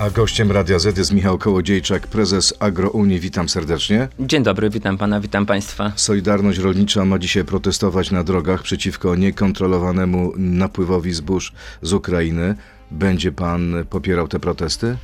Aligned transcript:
A 0.00 0.10
gościem 0.10 0.52
Radia 0.52 0.78
Z 0.78 0.98
jest 0.98 1.12
Michał 1.12 1.38
Kołodziejczak, 1.38 2.06
prezes 2.06 2.54
Agrounii. 2.58 3.20
Witam 3.20 3.48
serdecznie. 3.48 4.08
Dzień 4.20 4.42
dobry, 4.42 4.70
witam 4.70 4.98
pana, 4.98 5.20
witam 5.20 5.46
państwa. 5.46 5.92
Solidarność 5.96 6.58
Rolnicza 6.58 7.04
ma 7.04 7.18
dzisiaj 7.18 7.44
protestować 7.44 8.10
na 8.10 8.24
drogach 8.24 8.62
przeciwko 8.62 9.16
niekontrolowanemu 9.16 10.32
napływowi 10.36 11.12
zbóż 11.12 11.52
z 11.82 11.92
Ukrainy. 11.92 12.54
Będzie 12.90 13.32
pan 13.32 13.74
popierał 13.90 14.28
te 14.28 14.40
protesty? 14.40 14.96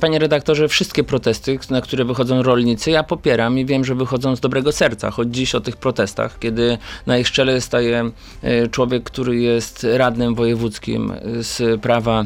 Panie 0.00 0.18
redaktorze, 0.18 0.68
wszystkie 0.68 1.04
protesty, 1.04 1.58
na 1.70 1.80
które 1.80 2.04
wychodzą 2.04 2.42
rolnicy, 2.42 2.90
ja 2.90 3.02
popieram 3.02 3.58
i 3.58 3.66
wiem, 3.66 3.84
że 3.84 3.94
wychodzą 3.94 4.36
z 4.36 4.40
dobrego 4.40 4.72
serca. 4.72 5.10
Choć 5.10 5.28
dziś 5.28 5.54
o 5.54 5.60
tych 5.60 5.76
protestach, 5.76 6.38
kiedy 6.38 6.78
na 7.06 7.18
ich 7.18 7.30
czele 7.30 7.60
staje 7.60 8.10
e, 8.42 8.68
człowiek, 8.68 9.02
który 9.02 9.36
jest 9.36 9.86
radnym 9.92 10.34
wojewódzkim 10.34 11.12
z 11.40 11.80
prawa 11.80 12.24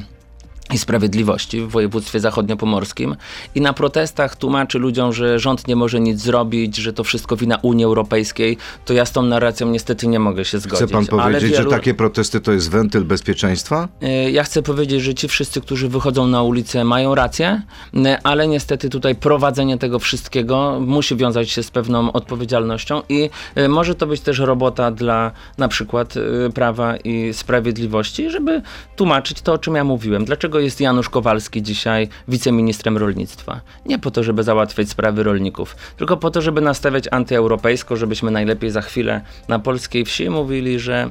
i 0.75 0.79
Sprawiedliwości 0.79 1.61
w 1.61 1.69
województwie 1.69 2.21
zachodniopomorskim 2.21 3.17
i 3.55 3.61
na 3.61 3.73
protestach 3.73 4.37
tłumaczy 4.37 4.79
ludziom, 4.79 5.13
że 5.13 5.39
rząd 5.39 5.69
nie 5.69 5.77
może 5.77 6.01
nic 6.01 6.21
zrobić, 6.21 6.77
że 6.77 6.93
to 6.93 7.05
wszystko 7.05 7.37
wina 7.37 7.59
Unii 7.63 7.85
Europejskiej, 7.85 8.57
to 8.85 8.95
ja 8.95 9.05
z 9.05 9.13
tą 9.13 9.23
narracją 9.23 9.71
niestety 9.71 10.07
nie 10.07 10.19
mogę 10.19 10.45
się 10.45 10.59
zgodzić. 10.59 10.87
Chce 10.87 10.95
pan 10.95 11.07
powiedzieć, 11.07 11.51
wielu... 11.53 11.71
że 11.71 11.77
takie 11.77 11.95
protesty 11.95 12.41
to 12.41 12.53
jest 12.53 12.71
wentyl 12.71 13.05
bezpieczeństwa? 13.05 13.89
E, 14.03 14.31
ja 14.31 14.45
chcę 14.45 14.63
powiedzieć, 14.63 15.03
że 15.03 15.15
ci 15.15 15.29
wszyscy, 15.29 15.61
którzy 15.61 15.89
wychodzą 15.89 16.27
na 16.27 16.43
ulicę 16.43 16.85
mają 16.85 17.15
rację, 17.15 17.63
e, 17.95 18.19
ale 18.23 18.49
niestety 18.49 18.91
tutaj 18.91 19.15
prowadzenie 19.15 19.79
tego 19.79 19.99
wszystkiego 19.99 20.81
musi 20.81 21.17
wiązać 21.17 21.51
się 21.51 21.63
z 21.63 21.71
pewną 21.71 22.13
odpowiedzialnością 22.13 23.03
i 23.09 23.31
e, 23.55 23.69
może 23.69 23.95
to 23.95 24.07
być 24.07 24.21
też 24.21 24.39
robota 24.39 24.91
dla 24.91 25.31
na 25.59 25.69
przykład 25.69 26.15
Prawa 26.55 26.97
i 26.97 27.33
Sprawiedliwości, 27.33 28.31
żeby 28.31 28.63
tłumaczyć 28.97 29.43
to, 29.43 29.53
o 29.53 29.59
czym 29.59 29.75
ja 29.75 29.85
mówiłem. 29.85 30.25
Dlaczego 30.25 30.56
dlaczego 30.57 30.65
jest 30.65 30.81
Janusz 30.81 31.09
Kowalski 31.09 31.63
dzisiaj 31.63 32.09
wiceministrem 32.29 32.97
rolnictwa? 32.97 33.61
Nie 33.87 33.99
po 33.99 34.11
to, 34.11 34.23
żeby 34.23 34.43
załatwiać 34.43 34.89
sprawy 34.89 35.23
rolników, 35.23 35.77
tylko 35.97 36.17
po 36.17 36.31
to, 36.31 36.43
żeby 36.43 36.61
nastawiać 36.61 37.05
antyeuropejsko, 37.11 37.97
żebyśmy 37.97 38.31
najlepiej 38.31 38.71
za 38.71 38.81
chwilę 38.81 39.21
na 39.49 39.59
polskiej 39.59 40.05
wsi 40.05 40.31
mówili, 40.31 40.79
że 40.79 41.11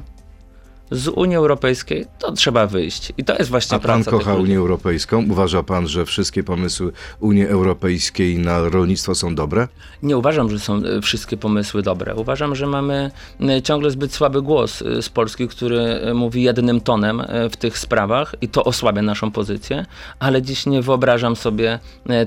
z 0.90 1.08
Unii 1.08 1.36
Europejskiej, 1.36 2.06
to 2.18 2.32
trzeba 2.32 2.66
wyjść. 2.66 3.12
I 3.18 3.24
to 3.24 3.36
jest 3.36 3.50
właśnie 3.50 3.76
A 3.76 3.80
pan 3.80 4.04
kocha 4.04 4.34
Unię 4.34 4.58
Europejską? 4.58 5.24
Uważa 5.30 5.62
pan, 5.62 5.88
że 5.88 6.04
wszystkie 6.04 6.44
pomysły 6.44 6.92
Unii 7.20 7.46
Europejskiej 7.46 8.38
na 8.38 8.68
rolnictwo 8.68 9.14
są 9.14 9.34
dobre? 9.34 9.68
Nie 10.02 10.16
uważam, 10.16 10.50
że 10.50 10.58
są 10.58 10.76
e, 10.76 11.00
wszystkie 11.00 11.36
pomysły 11.36 11.82
dobre. 11.82 12.14
Uważam, 12.14 12.54
że 12.54 12.66
mamy 12.66 13.10
e, 13.40 13.62
ciągle 13.62 13.90
zbyt 13.90 14.12
słaby 14.12 14.42
głos 14.42 14.82
e, 14.82 15.02
z 15.02 15.08
Polski, 15.08 15.48
który 15.48 16.00
mówi 16.14 16.42
jednym 16.42 16.80
tonem 16.80 17.22
w 17.50 17.56
tych 17.56 17.78
sprawach 17.78 18.34
i 18.40 18.48
to 18.48 18.64
osłabia 18.64 19.02
naszą 19.02 19.30
pozycję, 19.30 19.86
ale 20.18 20.42
dziś 20.42 20.66
nie 20.66 20.82
wyobrażam 20.82 21.36
sobie 21.36 21.78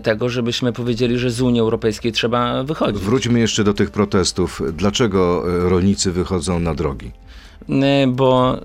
tego, 0.03 0.29
żebyśmy 0.29 0.73
powiedzieli, 0.73 1.19
że 1.19 1.29
z 1.29 1.41
Unii 1.41 1.61
Europejskiej 1.61 2.11
trzeba 2.11 2.63
wychodzić. 2.63 3.01
Wróćmy 3.01 3.39
jeszcze 3.39 3.63
do 3.63 3.73
tych 3.73 3.91
protestów. 3.91 4.61
Dlaczego 4.73 5.43
rolnicy 5.69 6.11
wychodzą 6.11 6.59
na 6.59 6.75
drogi? 6.75 7.11
Bo 8.07 8.57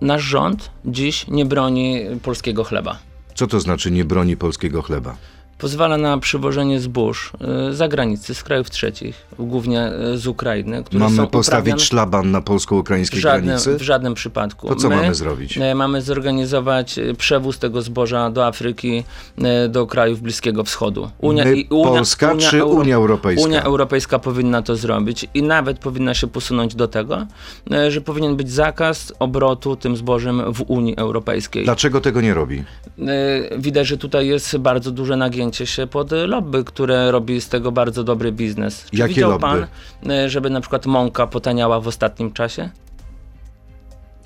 nasz 0.00 0.22
rząd 0.22 0.70
dziś 0.84 1.26
nie 1.28 1.44
broni 1.44 2.00
polskiego 2.22 2.64
chleba. 2.64 2.98
Co 3.34 3.46
to 3.46 3.60
znaczy 3.60 3.90
nie 3.90 4.04
broni 4.04 4.36
polskiego 4.36 4.82
chleba? 4.82 5.16
Pozwala 5.60 5.98
na 5.98 6.18
przywożenie 6.18 6.80
zbóż 6.80 7.32
y, 7.70 7.74
z 7.74 7.76
zagranicy, 7.76 8.34
z 8.34 8.42
krajów 8.42 8.70
trzecich, 8.70 9.26
głównie 9.38 9.92
y, 10.14 10.18
z 10.18 10.26
Ukrainy. 10.26 10.84
Które 10.84 11.00
mamy 11.00 11.26
postawić 11.26 11.82
szlaban 11.82 12.30
na 12.30 12.40
polsko-ukraińskiej 12.40 13.20
granicy? 13.20 13.78
W 13.78 13.82
żadnym 13.82 14.14
przypadku. 14.14 14.68
To 14.68 14.74
co 14.74 14.88
My 14.88 14.96
mamy 14.96 15.14
zrobić? 15.14 15.56
Y, 15.56 15.74
mamy 15.74 16.02
zorganizować 16.02 17.00
przewóz 17.18 17.58
tego 17.58 17.82
zboża 17.82 18.30
do 18.30 18.46
Afryki, 18.46 19.04
do 19.68 19.86
krajów 19.86 20.20
Bliskiego 20.20 20.64
Wschodu. 20.64 21.10
Unia, 21.18 21.44
My, 21.44 21.64
Unia, 21.70 21.88
Polska 21.88 22.32
Unia, 22.32 22.50
czy 22.50 22.64
Unia 22.64 22.96
Europejska? 22.96 23.46
Unia 23.46 23.62
Europejska 23.62 24.18
powinna 24.18 24.62
to 24.62 24.76
zrobić 24.76 25.26
i 25.34 25.42
nawet 25.42 25.78
powinna 25.78 26.14
się 26.14 26.26
posunąć 26.26 26.74
do 26.74 26.88
tego, 26.88 27.26
że 27.88 28.00
powinien 28.00 28.36
być 28.36 28.50
zakaz 28.50 29.12
obrotu 29.18 29.76
tym 29.76 29.96
zbożem 29.96 30.52
w 30.52 30.64
Unii 30.66 30.96
Europejskiej. 30.96 31.64
Dlaczego 31.64 32.00
tego 32.00 32.20
nie 32.20 32.34
robi? 32.34 32.64
Widać, 33.58 33.86
że 33.86 33.98
tutaj 33.98 34.26
jest 34.26 34.56
bardzo 34.56 34.90
duże 34.90 35.16
nagięcie 35.16 35.49
podpięcie 35.50 35.66
się 35.66 35.86
pod 35.86 36.10
lobby, 36.12 36.64
które 36.64 37.10
robi 37.10 37.40
z 37.40 37.48
tego 37.48 37.72
bardzo 37.72 38.04
dobry 38.04 38.32
biznes. 38.32 38.86
Czy 38.90 38.96
Jakie 38.96 39.14
widział 39.14 39.30
lobby? 39.30 39.40
pan, 39.42 39.66
e, 40.10 40.28
żeby 40.28 40.50
na 40.50 40.60
przykład 40.60 40.86
mąka 40.86 41.26
potaniała 41.26 41.80
w 41.80 41.88
ostatnim 41.88 42.32
czasie? 42.32 42.70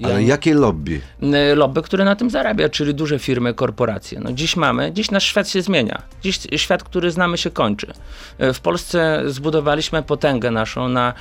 Ja, 0.00 0.08
Ale 0.08 0.22
jakie 0.22 0.54
lobby? 0.54 1.00
E, 1.22 1.54
lobby, 1.54 1.82
które 1.82 2.04
na 2.04 2.16
tym 2.16 2.30
zarabia, 2.30 2.68
czyli 2.68 2.94
duże 2.94 3.18
firmy, 3.18 3.54
korporacje. 3.54 4.20
No 4.20 4.32
dziś 4.32 4.56
mamy, 4.56 4.92
dziś 4.92 5.10
nasz 5.10 5.24
świat 5.24 5.48
się 5.48 5.62
zmienia. 5.62 6.02
Dziś 6.22 6.40
świat, 6.56 6.82
który 6.82 7.10
znamy 7.10 7.38
się 7.38 7.50
kończy. 7.50 7.92
E, 8.38 8.52
w 8.52 8.60
Polsce 8.60 9.22
zbudowaliśmy 9.26 10.02
potęgę 10.02 10.50
naszą 10.50 10.88
na 10.88 11.12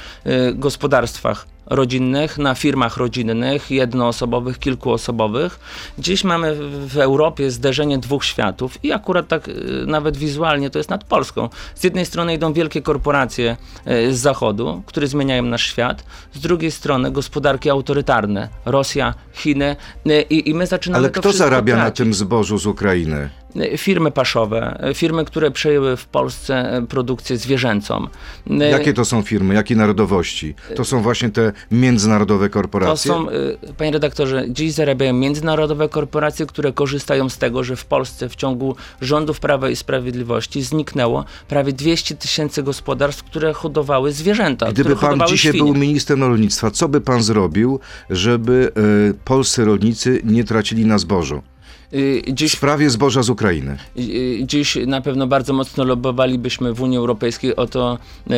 gospodarstwach 0.55 1.52
rodzinnych, 1.65 2.37
na 2.37 2.55
firmach 2.55 2.97
rodzinnych, 2.97 3.71
jednoosobowych, 3.71 4.59
kilkuosobowych. 4.59 5.59
Dziś 5.99 6.23
mamy 6.23 6.55
w 6.87 6.97
Europie 6.97 7.51
zderzenie 7.51 7.97
dwóch 7.97 8.25
światów 8.25 8.83
i 8.83 8.91
akurat 8.91 9.27
tak 9.27 9.47
y, 9.47 9.53
nawet 9.87 10.17
wizualnie 10.17 10.69
to 10.69 10.79
jest 10.79 10.89
nad 10.89 11.03
Polską. 11.03 11.49
Z 11.75 11.83
jednej 11.83 12.05
strony 12.05 12.33
idą 12.33 12.53
wielkie 12.53 12.81
korporacje 12.81 13.57
y, 13.87 14.13
z 14.13 14.19
zachodu, 14.19 14.83
które 14.85 15.07
zmieniają 15.07 15.43
nasz 15.43 15.65
świat, 15.67 16.03
z 16.33 16.39
drugiej 16.39 16.71
strony 16.71 17.11
gospodarki 17.11 17.69
autorytarne, 17.69 18.49
Rosja, 18.65 19.13
Chiny 19.33 19.75
y, 20.07 20.21
i, 20.29 20.49
i 20.49 20.53
my 20.53 20.67
zaczynamy 20.67 20.97
Ale 20.97 21.09
kto 21.09 21.31
zarabia 21.31 21.75
tracić. 21.75 21.99
na 21.99 22.05
tym 22.05 22.13
zbożu 22.13 22.57
z 22.57 22.65
Ukrainy? 22.65 23.29
firmy 23.77 24.11
paszowe, 24.11 24.79
firmy, 24.93 25.25
które 25.25 25.51
przejęły 25.51 25.97
w 25.97 26.05
Polsce 26.05 26.85
produkcję 26.89 27.37
zwierzęcą. 27.37 28.07
Jakie 28.71 28.93
to 28.93 29.05
są 29.05 29.21
firmy? 29.21 29.53
Jakie 29.53 29.75
narodowości? 29.75 30.55
To 30.75 30.85
są 30.85 31.01
właśnie 31.01 31.29
te 31.29 31.52
międzynarodowe 31.71 32.49
korporacje? 32.49 33.11
To 33.11 33.17
są, 33.17 33.29
y, 33.29 33.57
panie 33.77 33.91
redaktorze, 33.91 34.45
dziś 34.49 34.73
zarabiają 34.73 35.13
międzynarodowe 35.13 35.89
korporacje, 35.89 36.45
które 36.45 36.73
korzystają 36.73 37.29
z 37.29 37.37
tego, 37.37 37.63
że 37.63 37.75
w 37.75 37.85
Polsce 37.85 38.29
w 38.29 38.35
ciągu 38.35 38.75
rządów 39.01 39.39
Prawa 39.39 39.69
i 39.69 39.75
Sprawiedliwości 39.75 40.61
zniknęło 40.61 41.25
prawie 41.47 41.73
200 41.73 42.15
tysięcy 42.15 42.63
gospodarstw, 42.63 43.23
które 43.23 43.53
hodowały 43.53 44.11
zwierzęta. 44.11 44.71
Gdyby 44.71 44.95
pan 44.95 45.19
dzisiaj 45.27 45.53
świnie. 45.53 45.73
był 45.73 45.81
ministrem 45.81 46.23
rolnictwa, 46.23 46.71
co 46.71 46.89
by 46.89 47.01
pan 47.01 47.23
zrobił, 47.23 47.79
żeby 48.09 48.71
y, 49.09 49.13
polscy 49.25 49.65
rolnicy 49.65 50.21
nie 50.23 50.43
tracili 50.43 50.85
na 50.85 50.97
zbożu? 50.97 51.41
Y, 51.93 52.21
dziś, 52.27 52.51
w 52.51 52.57
sprawie 52.57 52.89
zboża 52.89 53.23
z 53.23 53.29
Ukrainy. 53.29 53.77
Y, 53.97 54.01
y, 54.01 54.39
dziś 54.45 54.77
na 54.87 55.01
pewno 55.01 55.27
bardzo 55.27 55.53
mocno 55.53 55.83
lobbowalibyśmy 55.83 56.73
w 56.73 56.81
Unii 56.81 56.97
Europejskiej 56.97 57.55
o 57.55 57.67
to, 57.67 57.97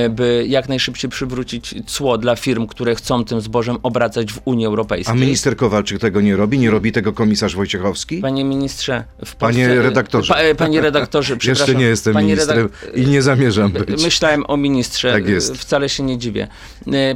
by 0.09 0.45
jak 0.47 0.69
najszybciej 0.69 1.09
przywrócić 1.09 1.75
cło 1.85 2.17
dla 2.17 2.35
firm, 2.35 2.67
które 2.67 2.95
chcą 2.95 3.25
tym 3.25 3.41
zbożem 3.41 3.77
obracać 3.83 4.33
w 4.33 4.39
Unii 4.45 4.65
Europejskiej. 4.65 5.15
A 5.15 5.19
minister 5.19 5.55
Kowalczyk 5.55 5.99
tego 5.99 6.21
nie 6.21 6.35
robi? 6.35 6.59
Nie 6.59 6.71
robi 6.71 6.91
tego 6.91 7.13
komisarz 7.13 7.55
Wojciechowski? 7.55 8.17
Panie 8.17 8.43
ministrze, 8.43 9.03
w 9.25 9.35
Polsce... 9.35 9.37
Panie 9.37 9.81
redaktorze. 9.81 10.33
Pa, 10.33 10.55
panie 10.57 10.81
redaktorze, 10.81 11.37
przepraszam. 11.37 11.67
Jeszcze 11.67 11.79
nie 11.79 11.85
jestem 11.85 12.17
ministrem 12.17 12.69
i 12.95 13.07
nie 13.07 13.21
zamierzam 13.21 13.71
być. 13.71 14.03
Myślałem 14.03 14.43
o 14.47 14.57
ministrze. 14.57 15.11
Tak 15.11 15.27
jest. 15.27 15.57
Wcale 15.57 15.89
się 15.89 16.03
nie 16.03 16.17
dziwię. 16.17 16.47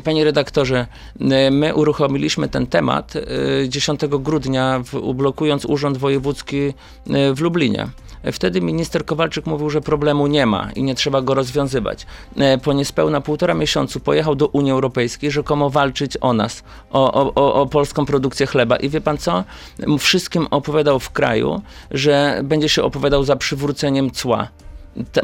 Panie 0.03 0.23
redaktorze, 0.23 0.88
my 1.51 1.75
uruchomiliśmy 1.75 2.50
ten 2.50 2.67
temat 2.67 3.13
10 3.67 4.01
grudnia, 4.19 4.83
blokując 5.13 5.66
Urząd 5.66 5.97
Wojewódzki 5.97 6.28
wojewódzki 6.29 6.73
e, 7.09 7.34
w 7.34 7.41
Lublinie. 7.41 7.88
Wtedy 8.31 8.62
minister 8.62 9.06
Kowalczyk 9.06 9.45
mówił, 9.45 9.69
że 9.69 9.81
problemu 9.81 10.28
nie 10.28 10.45
ma 10.45 10.72
i 10.75 10.84
nie 10.84 10.95
trzeba 10.95 11.22
go 11.22 11.34
rozwiązywać. 11.34 12.06
E, 12.38 12.57
po 12.57 12.73
niespełna 12.73 13.22
półtora 13.22 13.53
miesiącu 13.53 14.00
pojechał 14.00 14.35
do 14.35 14.47
Unii 14.47 14.72
Europejskiej 14.72 15.31
rzekomo 15.31 15.69
walczyć 15.69 16.18
o 16.22 16.34
nas, 16.34 16.63
o, 16.91 17.34
o, 17.35 17.53
o 17.53 17.66
polską 17.66 18.06
produkcję 18.06 18.45
chleba. 18.45 18.75
I 18.75 18.89
wie 18.89 19.01
pan 19.01 19.18
co? 19.18 19.44
Wszystkim 20.00 20.47
opowiadał 20.51 21.00
w 21.00 21.09
kraju, 21.09 21.62
że 21.92 22.42
będzie 22.44 22.69
się 22.69 22.83
opowiadał 22.83 23.24
za 23.24 23.36
przywróceniem 23.36 24.12
cła 24.12 24.48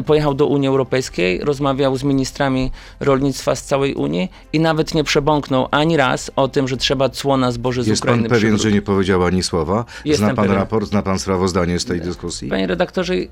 pojechał 0.06 0.34
do 0.34 0.46
Unii 0.46 0.68
Europejskiej, 0.68 1.40
rozmawiał 1.40 1.98
z 1.98 2.04
ministrami 2.04 2.72
rolnictwa 3.00 3.56
z 3.56 3.64
całej 3.64 3.94
Unii 3.94 4.32
i 4.54 4.60
nawet 4.60 4.94
nie 4.94 5.04
przebąknął 5.04 5.68
ani 5.72 5.98
raz 5.98 6.32
o 6.36 6.48
tym, 6.48 6.68
że 6.68 6.78
trzeba 6.78 7.10
cło 7.10 7.38
na 7.38 7.52
zboże 7.52 7.84
z 7.84 7.88
Jest 7.88 8.02
Ukrainy 8.02 8.24
pan 8.24 8.30
pewien, 8.30 8.40
przywrócić. 8.40 8.64
że 8.64 8.72
nie 8.72 8.82
powiedział 8.82 9.24
ani 9.24 9.44
słowa? 9.44 9.86
Jestem 10.06 10.28
zna 10.28 10.36
pan 10.36 10.46
pewien. 10.46 10.60
raport, 10.60 10.90
zna 10.90 11.02
pan 11.02 11.20
sprawozdanie 11.20 11.80
z 11.80 11.86
tej 11.86 12.02
dyskusji? 12.02 12.50
Panie 12.50 12.68
redaktorze, 12.68 13.14
y, 13.14 13.28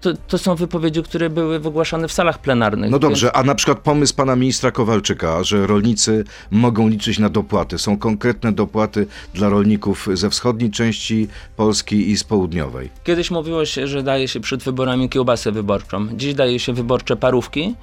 to, 0.00 0.10
to, 0.28 0.38
są 0.38 0.54
wypowiedzi, 0.54 1.02
które 1.02 1.30
były 1.30 1.58
wygłaszane 1.58 2.08
w 2.08 2.12
salach 2.12 2.38
plenarnych. 2.38 2.90
No 2.90 2.98
dobrze, 2.98 3.26
więc... 3.26 3.36
a 3.36 3.42
na 3.42 3.54
przykład 3.54 3.78
pomysł 3.78 4.14
pana 4.14 4.36
ministra 4.36 4.70
Kowalczyka, 4.70 5.44
że 5.44 5.66
rolnicy 5.66 6.24
mogą 6.50 6.88
liczyć 6.88 7.18
na 7.18 7.28
dopłaty. 7.28 7.78
Są 7.78 7.98
konkretne 7.98 8.52
dopłaty 8.52 9.06
dla 9.34 9.48
rolników 9.48 10.08
ze 10.14 10.30
wschodniej 10.30 10.70
części 10.70 11.28
Polski 11.56 12.10
i 12.10 12.16
z 12.16 12.24
południowej. 12.24 12.90
Kiedyś 13.04 13.30
mówiło 13.30 13.64
się, 13.64 13.86
że 13.86 14.02
daje 14.02 14.28
się 14.28 14.40
przed 14.40 14.62
wyborami 14.62 15.08
kiełbasę 15.08 15.52
wyborczą. 15.58 16.06
Dziś 16.16 16.34
daje 16.34 16.58
się 16.58 16.72
wyborcze 16.72 17.16
parówki, 17.16 17.74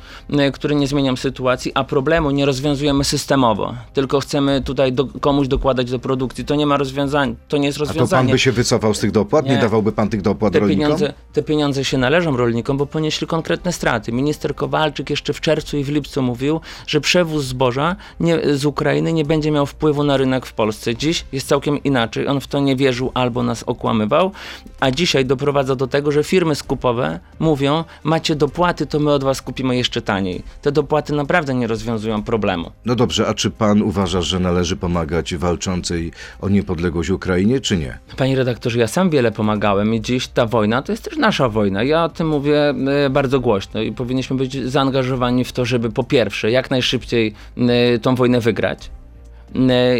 które 0.54 0.76
nie 0.76 0.88
zmienią 0.88 1.16
sytuacji, 1.16 1.72
a 1.76 1.84
problemu 1.84 2.32
nie 2.32 2.46
rozwiązujemy 2.46 3.04
systemowo. 3.04 3.74
Tylko 3.94 4.20
chcemy 4.20 4.62
tutaj 4.62 4.94
do, 4.94 5.06
komuś 5.06 5.48
dokładać 5.48 5.92
do 5.92 6.00
produkcji. 6.00 6.46
To 6.46 6.56
nie 6.56 6.66
ma 6.66 6.78
rozwiązania, 6.78 7.36
to 7.48 7.58
nie 7.58 7.68
jest 7.68 7.78
rozwiązanie. 7.78 8.06
A 8.06 8.10
to 8.10 8.16
pan 8.16 8.28
by 8.32 8.40
się 8.40 8.52
wycofał 8.52 8.94
z 8.94 9.00
tych 9.00 9.12
dopłat? 9.12 9.46
Nie, 9.46 9.52
nie 9.52 9.62
dawałby 9.62 9.92
pan 9.92 10.10
tych 10.10 10.22
dopłat 10.22 10.54
te 10.54 10.60
rolnikom? 10.60 10.84
Pieniądze, 10.84 11.14
te 11.34 11.44
pieniądze 11.44 11.86
się 11.86 11.98
należą 11.98 12.38
rolnikom, 12.38 12.78
bo 12.78 12.86
ponieśli 12.86 13.28
konkretne 13.28 13.72
straty. 13.74 14.12
Minister 14.12 14.56
Kowalczyk 14.56 15.10
jeszcze 15.10 15.34
w 15.34 15.42
czerwcu 15.42 15.78
i 15.78 15.84
w 15.84 15.90
lipcu 15.90 16.22
mówił, 16.22 16.62
że 16.88 17.02
przewóz 17.02 17.44
zboża 17.46 17.96
nie, 18.20 18.40
z 18.58 18.66
Ukrainy 18.66 19.14
nie 19.14 19.26
będzie 19.26 19.52
miał 19.52 19.66
wpływu 19.66 20.04
na 20.04 20.18
rynek 20.18 20.46
w 20.46 20.54
Polsce. 20.54 20.96
Dziś 20.96 21.26
jest 21.32 21.48
całkiem 21.48 21.84
inaczej. 21.84 22.28
On 22.28 22.40
w 22.40 22.48
to 22.48 22.60
nie 22.60 22.76
wierzył 22.76 23.12
albo 23.14 23.44
nas 23.44 23.64
okłamywał, 23.64 24.32
a 24.80 24.92
dzisiaj 24.92 25.26
doprowadza 25.26 25.76
do 25.76 25.88
tego, 25.88 26.12
że 26.12 26.24
firmy 26.24 26.56
skupowe 26.56 27.20
mówią, 27.40 27.65
macie 28.04 28.36
dopłaty, 28.36 28.86
to 28.86 29.00
my 29.00 29.12
od 29.12 29.24
was 29.24 29.42
kupimy 29.42 29.76
jeszcze 29.78 30.02
taniej. 30.02 30.44
Te 30.62 30.72
dopłaty 30.72 31.14
naprawdę 31.14 31.54
nie 31.54 31.68
rozwiązują 31.68 32.24
problemu. 32.24 32.72
No 32.86 32.96
dobrze, 32.96 33.28
a 33.28 33.34
czy 33.34 33.52
pan 33.52 33.82
uważa, 33.82 34.22
że 34.22 34.40
należy 34.40 34.76
pomagać 34.76 35.36
walczącej 35.36 36.12
o 36.42 36.50
niepodległość 36.50 37.10
Ukrainie, 37.10 37.60
czy 37.62 37.78
nie? 37.78 37.98
Panie 38.18 38.36
redaktorze, 38.36 38.80
ja 38.80 38.88
sam 38.88 39.10
wiele 39.10 39.32
pomagałem 39.32 39.94
i 39.94 40.02
dziś 40.02 40.28
ta 40.28 40.46
wojna 40.46 40.82
to 40.82 40.92
jest 40.92 41.04
też 41.04 41.18
nasza 41.18 41.50
wojna. 41.50 41.84
Ja 41.84 42.04
o 42.04 42.10
tym 42.10 42.28
mówię 42.28 42.74
e, 43.06 43.10
bardzo 43.10 43.40
głośno 43.40 43.82
i 43.82 43.92
powinniśmy 43.92 44.36
być 44.36 44.66
zaangażowani 44.66 45.46
w 45.46 45.52
to, 45.52 45.66
żeby 45.66 45.92
po 45.92 46.04
pierwsze 46.04 46.52
jak 46.52 46.72
najszybciej 46.72 47.34
e, 47.58 48.00
tą 48.00 48.16
wojnę 48.16 48.40
wygrać, 48.40 48.90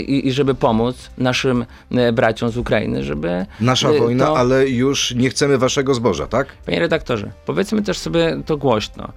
i, 0.08 0.28
i 0.28 0.32
żeby 0.32 0.56
pomóc 0.56 1.10
naszym 1.18 1.66
e, 1.92 2.12
braciom 2.12 2.50
z 2.50 2.58
Ukrainy, 2.58 3.04
żeby... 3.04 3.46
Nasza 3.62 3.90
e, 3.90 4.00
wojna, 4.00 4.26
to... 4.26 4.38
ale 4.38 4.70
już 4.70 5.16
nie 5.16 5.30
chcemy 5.30 5.58
waszego 5.58 5.94
zboża, 5.94 6.28
tak? 6.28 6.48
Panie 6.66 6.80
redaktorze, 6.80 7.32
powiedzmy 7.46 7.82
też 7.82 7.98
sobie 7.98 8.38
to 8.46 8.58
głośno. 8.58 9.10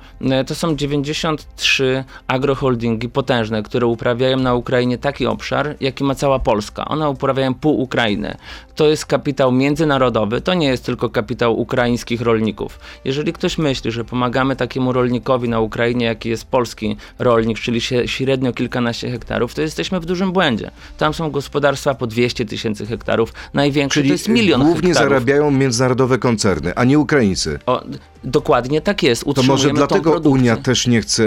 To 0.47 0.55
są 0.55 0.77
93 0.77 2.05
agroholdingi 2.27 3.09
potężne, 3.09 3.63
które 3.63 3.87
uprawiają 3.87 4.37
na 4.37 4.55
Ukrainie 4.55 4.99
taki 4.99 5.27
obszar, 5.27 5.77
jaki 5.81 6.05
ma 6.05 6.15
cała 6.15 6.39
Polska. 6.39 6.85
One 6.85 7.11
uprawiają 7.11 7.55
pół 7.55 7.81
Ukrainy. 7.81 8.37
To 8.75 8.89
jest 8.89 9.07
kapitał 9.07 9.53
międzynarodowy, 9.53 10.41
to 10.41 10.55
nie 10.55 10.67
jest 10.67 10.85
tylko 10.85 11.11
kapitał 11.11 11.61
ukraińskich 11.61 12.21
rolników. 12.21 12.79
Jeżeli 13.05 13.33
ktoś 13.33 13.59
myśli, 13.59 13.93
że 13.93 14.05
pomagamy 14.05 14.57
takiemu 14.57 14.93
rolnikowi 14.93 15.49
na 15.49 15.61
Ukrainie, 15.61 16.07
jaki 16.07 16.29
jest 16.29 16.47
polski 16.47 16.97
rolnik, 17.19 17.59
czyli 17.59 17.81
średnio 18.07 18.53
kilkanaście 18.53 19.11
hektarów, 19.11 19.55
to 19.55 19.63
jesteśmy 19.63 20.01
w 20.01 20.07
dużym 20.07 20.28
błędzie. 20.33 20.71
Tam 20.99 21.15
są 21.15 21.31
gospodarstwa 21.31 21.95
po 21.95 22.07
200 22.07 22.45
tysięcy 22.45 22.87
hektarów, 22.87 23.33
największe 23.55 24.01
Czyli 24.01 24.09
to 24.09 24.15
jest 24.15 24.29
milion 24.29 24.61
głównie 24.61 24.89
hektarów. 24.89 25.11
zarabiają 25.11 25.51
międzynarodowe 25.51 26.19
koncerny, 26.19 26.73
a 26.75 26.85
nie 26.85 26.99
Ukraińcy. 26.99 27.59
O, 27.67 27.83
dokładnie 28.25 28.81
tak 28.81 29.03
jest. 29.03 29.25
To 29.35 29.43
może 29.43 29.71
dlatego 29.71 30.13
Unia 30.19 30.57
też 30.57 30.87
nie 30.87 31.01
chce 31.01 31.25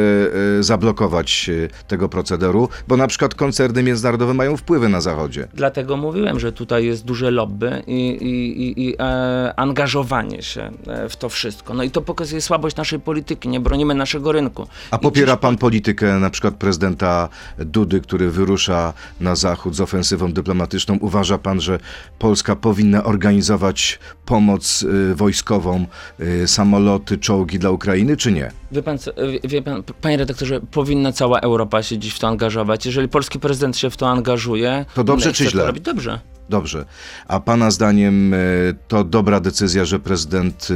e, 0.59 0.63
zablokować 0.63 1.49
e, 1.49 1.85
tego 1.87 2.09
procederu, 2.09 2.69
bo 2.87 2.97
na 2.97 3.07
przykład 3.07 3.35
koncerny 3.35 3.83
międzynarodowe 3.83 4.33
mają 4.33 4.57
wpływy 4.57 4.89
na 4.89 5.01
Zachodzie. 5.01 5.47
Dlatego 5.53 5.97
mówiłem, 5.97 6.39
że 6.39 6.51
tutaj 6.51 6.85
jest 6.85 7.05
duże 7.05 7.31
lobby 7.31 7.83
i, 7.87 8.07
i, 8.09 8.61
i, 8.63 8.87
i 8.87 8.95
e, 8.99 9.53
angażowanie 9.55 10.41
się 10.41 10.71
e, 10.87 11.09
w 11.09 11.15
to 11.15 11.29
wszystko. 11.29 11.73
No 11.73 11.83
i 11.83 11.91
to 11.91 12.01
pokazuje 12.01 12.41
słabość 12.41 12.75
naszej 12.75 12.99
polityki. 12.99 13.49
Nie 13.49 13.59
bronimy 13.59 13.95
naszego 13.95 14.31
rynku. 14.31 14.67
A 14.91 14.97
popiera 14.97 15.37
pan 15.37 15.57
politykę 15.57 16.19
na 16.19 16.29
przykład 16.29 16.53
prezydenta 16.55 17.29
Dudy, 17.57 18.01
który 18.01 18.29
wyrusza 18.29 18.90
na 19.19 19.35
Zachód 19.35 19.75
z 19.75 19.81
ofensywą 19.81 20.33
dyplomatyczną. 20.33 20.97
Uważa 21.01 21.37
pan, 21.37 21.61
że 21.61 21.79
Polska 22.19 22.55
powinna 22.55 23.03
organizować 23.03 23.99
pomoc 24.25 24.83
y, 24.83 25.15
wojskową, 25.15 25.85
y, 26.19 26.47
samoloty, 26.47 27.17
czołgi 27.17 27.59
dla 27.59 27.69
Ukrainy, 27.69 28.17
czy 28.17 28.31
nie? 28.31 28.51
Wie 28.71 28.83
pan, 28.83 28.97
wie 29.43 29.61
pan, 29.61 29.83
panie 30.01 30.17
redaktorze, 30.17 30.61
powinna 30.71 31.11
cała 31.11 31.39
Europa 31.39 31.83
się 31.83 31.97
dziś 31.97 32.13
w 32.13 32.19
to 32.19 32.27
angażować. 32.27 32.85
Jeżeli 32.85 33.07
polski 33.07 33.39
prezydent 33.39 33.77
się 33.77 33.89
w 33.89 33.97
to 33.97 34.09
angażuje, 34.09 34.85
to 34.93 35.03
dobrze 35.03 35.33
czy 35.33 35.49
źle? 35.49 35.61
To 35.61 35.67
robić 35.67 35.83
dobrze. 35.83 36.19
Dobrze. 36.49 36.85
A 37.27 37.39
pana 37.39 37.71
zdaniem 37.71 38.33
y, 38.33 38.75
to 38.87 39.03
dobra 39.03 39.39
decyzja, 39.39 39.85
że 39.85 39.99
prezydent 39.99 40.67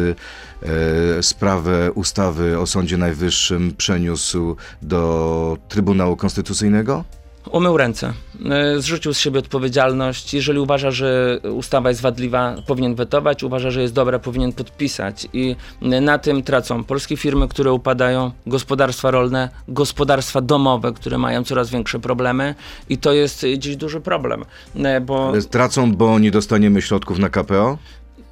sprawę 1.21 1.91
ustawy 1.91 2.59
o 2.59 2.67
Sądzie 2.67 2.97
Najwyższym 2.97 3.73
przeniósł 3.77 4.55
do 4.81 5.57
Trybunału 5.69 6.15
Konstytucyjnego? 6.15 7.03
Umył 7.51 7.77
ręce, 7.77 8.13
e, 8.49 8.79
zrzucił 8.79 9.13
z 9.13 9.19
siebie 9.19 9.39
odpowiedzialność. 9.39 10.33
Jeżeli 10.33 10.59
uważa, 10.59 10.91
że 10.91 11.39
ustawa 11.53 11.89
jest 11.89 12.01
wadliwa, 12.01 12.55
powinien 12.67 12.95
wetować, 12.95 13.43
uważa, 13.43 13.71
że 13.71 13.81
jest 13.81 13.93
dobra, 13.93 14.19
powinien 14.19 14.53
podpisać. 14.53 15.27
I 15.33 15.55
na 15.81 16.17
tym 16.17 16.43
tracą 16.43 16.83
polskie 16.83 17.17
firmy, 17.17 17.47
które 17.47 17.73
upadają, 17.73 18.31
gospodarstwa 18.47 19.11
rolne, 19.11 19.49
gospodarstwa 19.67 20.41
domowe, 20.41 20.93
które 20.93 21.17
mają 21.17 21.43
coraz 21.43 21.69
większe 21.69 21.99
problemy 21.99 22.55
i 22.89 22.97
to 22.97 23.13
jest 23.13 23.45
dziś 23.57 23.75
duży 23.75 24.01
problem. 24.01 24.45
E, 24.75 25.01
bo... 25.01 25.33
Tracą, 25.49 25.91
bo 25.91 26.19
nie 26.19 26.31
dostaniemy 26.31 26.81
środków 26.81 27.19
na 27.19 27.29
KPO? 27.29 27.77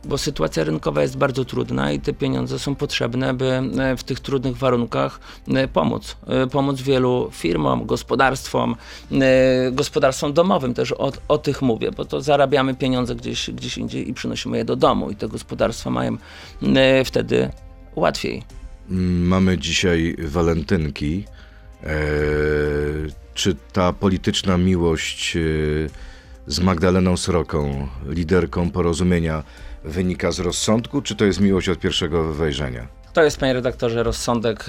Bo 0.05 0.17
sytuacja 0.17 0.63
rynkowa 0.63 1.01
jest 1.01 1.17
bardzo 1.17 1.45
trudna 1.45 1.91
i 1.91 1.99
te 1.99 2.13
pieniądze 2.13 2.59
są 2.59 2.75
potrzebne, 2.75 3.33
by 3.33 3.45
e, 3.45 3.97
w 3.97 4.03
tych 4.03 4.19
trudnych 4.19 4.57
warunkach 4.57 5.19
e, 5.47 5.67
pomóc. 5.67 6.17
E, 6.27 6.47
pomóc 6.47 6.81
wielu 6.81 7.29
firmom, 7.31 7.85
gospodarstwom, 7.85 8.75
gospodarstwom 9.71 10.33
domowym 10.33 10.73
też 10.73 10.91
o, 10.91 11.11
o 11.27 11.37
tych 11.37 11.61
mówię, 11.61 11.91
bo 11.91 12.05
to 12.05 12.21
zarabiamy 12.21 12.75
pieniądze 12.75 13.15
gdzieś, 13.15 13.49
gdzieś 13.49 13.77
indziej 13.77 14.09
i 14.09 14.13
przynosimy 14.13 14.57
je 14.57 14.65
do 14.65 14.75
domu 14.75 15.11
i 15.11 15.15
te 15.15 15.27
gospodarstwa 15.27 15.89
mają 15.89 16.17
wtedy 17.05 17.49
łatwiej. 17.95 18.43
Mamy 18.89 19.57
dzisiaj 19.57 20.15
walentynki. 20.19 21.25
czy 23.33 23.55
ta 23.73 23.93
polityczna 23.93 24.57
miłość 24.57 25.37
z 26.47 26.59
Magdaleną 26.59 27.17
Sroką, 27.17 27.87
liderką 28.05 28.71
porozumienia, 28.71 29.43
wynika 29.83 30.31
z 30.31 30.39
rozsądku, 30.39 31.01
czy 31.01 31.15
to 31.15 31.25
jest 31.25 31.39
miłość 31.39 31.69
od 31.69 31.79
pierwszego 31.79 32.33
wejrzenia? 32.33 33.02
To 33.13 33.23
jest, 33.23 33.39
panie 33.39 33.53
redaktorze, 33.53 34.03
rozsądek 34.03 34.65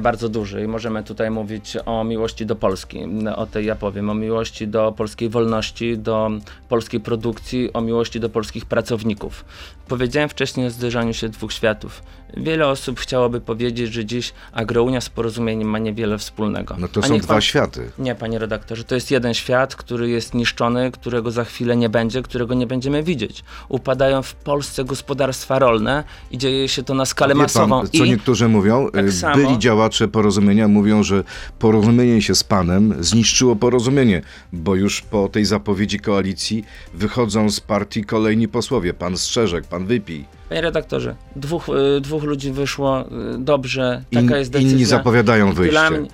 bardzo 0.00 0.28
duży 0.28 0.62
i 0.62 0.66
możemy 0.66 1.04
tutaj 1.04 1.30
mówić 1.30 1.76
o 1.86 2.04
miłości 2.04 2.46
do 2.46 2.56
Polski. 2.56 3.04
O 3.36 3.46
tej 3.46 3.66
ja 3.66 3.74
powiem, 3.74 4.10
o 4.10 4.14
miłości 4.14 4.68
do 4.68 4.92
polskiej 4.96 5.28
wolności, 5.28 5.98
do 5.98 6.30
polskiej 6.68 7.00
produkcji, 7.00 7.72
o 7.72 7.80
miłości 7.80 8.20
do 8.20 8.28
polskich 8.28 8.66
pracowników. 8.66 9.44
Powiedziałem 9.88 10.28
wcześniej 10.28 10.66
o 10.66 10.70
zderzaniu 10.70 11.14
się 11.14 11.28
dwóch 11.28 11.52
światów. 11.52 12.02
Wiele 12.36 12.68
osób 12.68 13.00
chciałoby 13.00 13.40
powiedzieć, 13.40 13.92
że 13.92 14.04
dziś 14.04 14.32
agrounia 14.52 15.00
z 15.00 15.08
porozumieniem 15.08 15.68
ma 15.68 15.78
niewiele 15.78 16.18
wspólnego. 16.18 16.76
No 16.78 16.88
to 16.88 17.02
są 17.02 17.18
dwa 17.18 17.34
pan... 17.34 17.42
światy. 17.42 17.90
Nie, 17.98 18.14
panie 18.14 18.38
redaktorze, 18.38 18.84
to 18.84 18.94
jest 18.94 19.10
jeden 19.10 19.34
świat, 19.34 19.76
który 19.76 20.08
jest 20.08 20.34
niszczony, 20.34 20.90
którego 20.90 21.30
za 21.30 21.44
chwilę 21.44 21.76
nie 21.76 21.88
będzie, 21.88 22.22
którego 22.22 22.54
nie 22.54 22.66
będziemy 22.66 23.02
widzieć. 23.02 23.44
Upadają 23.68 24.22
w 24.22 24.34
Polsce 24.34 24.84
gospodarstwa 24.84 25.58
rolne 25.58 26.04
i 26.30 26.38
dzieje 26.38 26.68
się 26.68 26.82
to 26.82 26.94
na 26.94 27.04
skalę 27.04 27.34
masową. 27.34 27.85
Co 27.88 28.04
I 28.04 28.08
niektórzy 28.10 28.48
mówią, 28.48 28.88
tak 28.92 29.04
y, 29.04 29.12
samo... 29.12 29.36
byli 29.36 29.58
działacze 29.58 30.08
porozumienia 30.08 30.68
mówią, 30.68 31.02
że 31.02 31.24
porozumienie 31.58 32.22
się 32.22 32.34
z 32.34 32.44
panem 32.44 32.94
zniszczyło 33.00 33.56
porozumienie, 33.56 34.22
bo 34.52 34.74
już 34.74 35.02
po 35.02 35.28
tej 35.28 35.44
zapowiedzi 35.44 36.00
koalicji 36.00 36.64
wychodzą 36.94 37.50
z 37.50 37.60
partii 37.60 38.04
kolejni 38.04 38.48
posłowie. 38.48 38.94
Pan 38.94 39.16
Strzeżek, 39.16 39.64
pan 39.64 39.86
Wypij. 39.86 40.24
Panie 40.48 40.60
redaktorze, 40.60 41.16
dwóch, 41.36 41.68
y, 41.96 42.00
dwóch 42.00 42.22
ludzi 42.22 42.52
wyszło 42.52 43.04
y, 43.34 43.38
dobrze, 43.38 44.04
taka 44.12 44.26
In, 44.26 44.38
jest 44.38 44.50
decyzja. 44.50 44.72
Inni 44.72 44.84
zapowiadają 44.84 45.52
wyjście. 45.52 45.90
Mnie, 45.90 45.98
y, 45.98 46.08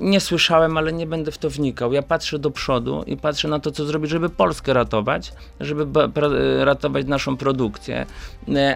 nie 0.00 0.20
słyszałem, 0.20 0.76
ale 0.76 0.92
nie 0.92 1.06
będę 1.06 1.32
w 1.32 1.38
to 1.38 1.50
wnikał. 1.50 1.92
Ja 1.92 2.02
patrzę 2.02 2.38
do 2.38 2.50
przodu 2.50 3.04
i 3.06 3.16
patrzę 3.16 3.48
na 3.48 3.58
to, 3.58 3.70
co 3.70 3.84
zrobić, 3.84 4.10
żeby 4.10 4.28
Polskę 4.28 4.72
ratować, 4.72 5.32
żeby 5.60 5.86
ratować 6.64 7.06
naszą 7.06 7.36
produkcję, 7.36 8.06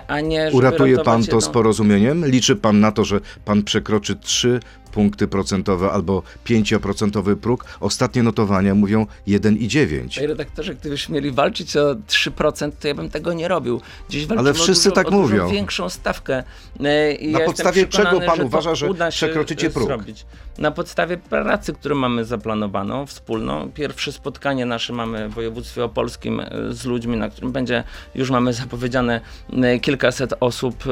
a 0.09 0.21
nie 0.21 0.51
Uratuje 0.53 0.99
pan 0.99 1.25
to 1.25 1.41
z 1.41 1.49
porozumieniem? 1.49 2.27
Liczy 2.27 2.57
pan 2.57 2.81
na 2.81 2.93
to, 2.93 3.05
że 3.05 3.21
pan 3.45 3.63
przekroczy 3.63 4.17
trzy 4.17 4.61
punkty 4.97 5.29
procentowe 5.29 5.91
albo 5.91 6.23
5% 6.47 7.37
próg. 7.37 7.65
Ostatnie 7.81 8.23
notowania 8.23 8.75
mówią 8.75 9.07
1,9. 9.29 10.15
Panie 10.15 10.27
redaktorze, 10.27 10.75
gdybyśmy 10.75 11.15
mieli 11.15 11.31
walczyć 11.31 11.77
o 11.77 11.95
3%, 11.95 12.73
to 12.81 12.89
ja 12.89 12.95
bym 12.95 13.11
tego 13.11 13.33
nie 13.33 13.49
robił. 13.49 13.81
Dziś 14.09 14.27
Ale 14.37 14.55
wszyscy 14.55 14.89
dużo, 14.89 14.95
tak 14.95 15.11
mówią. 15.11 15.49
większą 15.49 15.89
stawkę. 15.89 16.45
E, 16.85 17.13
I 17.13 17.33
Na 17.33 17.41
ja 17.41 17.47
podstawie 17.47 17.87
czego 17.87 18.21
pan 18.21 18.41
uważa, 18.41 18.75
że 18.75 18.89
przekroczycie 19.11 19.71
próg? 19.71 19.87
Zrobić. 19.87 20.27
Na 20.59 20.71
podstawie 20.71 21.17
pracy, 21.17 21.73
którą 21.73 21.95
mamy 21.95 22.25
zaplanowaną 22.25 23.07
wspólną. 23.07 23.71
Pierwsze 23.75 24.13
spotkanie 24.13 24.67
nasze 24.67 24.93
mamy 24.93 25.29
w 25.29 25.35
województwie 25.35 25.85
opolskim 25.85 26.41
e, 26.41 26.47
z 26.71 26.85
ludźmi, 26.85 27.17
na 27.17 27.29
którym 27.29 27.53
będzie, 27.53 27.85
już 28.15 28.31
mamy 28.31 28.53
zapowiedziane 28.53 29.21
e, 29.53 29.79
kilkaset 29.79 30.35
osób 30.41 30.85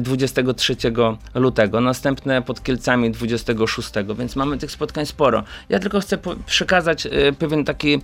23 0.00 0.76
lutego. 1.34 1.80
Następne 1.80 2.42
pod 2.42 2.62
Kielcami 2.62 3.10
26, 3.10 3.90
więc 4.18 4.36
mamy 4.36 4.58
tych 4.58 4.70
spotkań 4.70 5.06
sporo. 5.06 5.44
Ja 5.68 5.78
tylko 5.78 6.00
chcę 6.00 6.18
przekazać 6.46 7.08
pewien 7.38 7.64
taki 7.64 8.02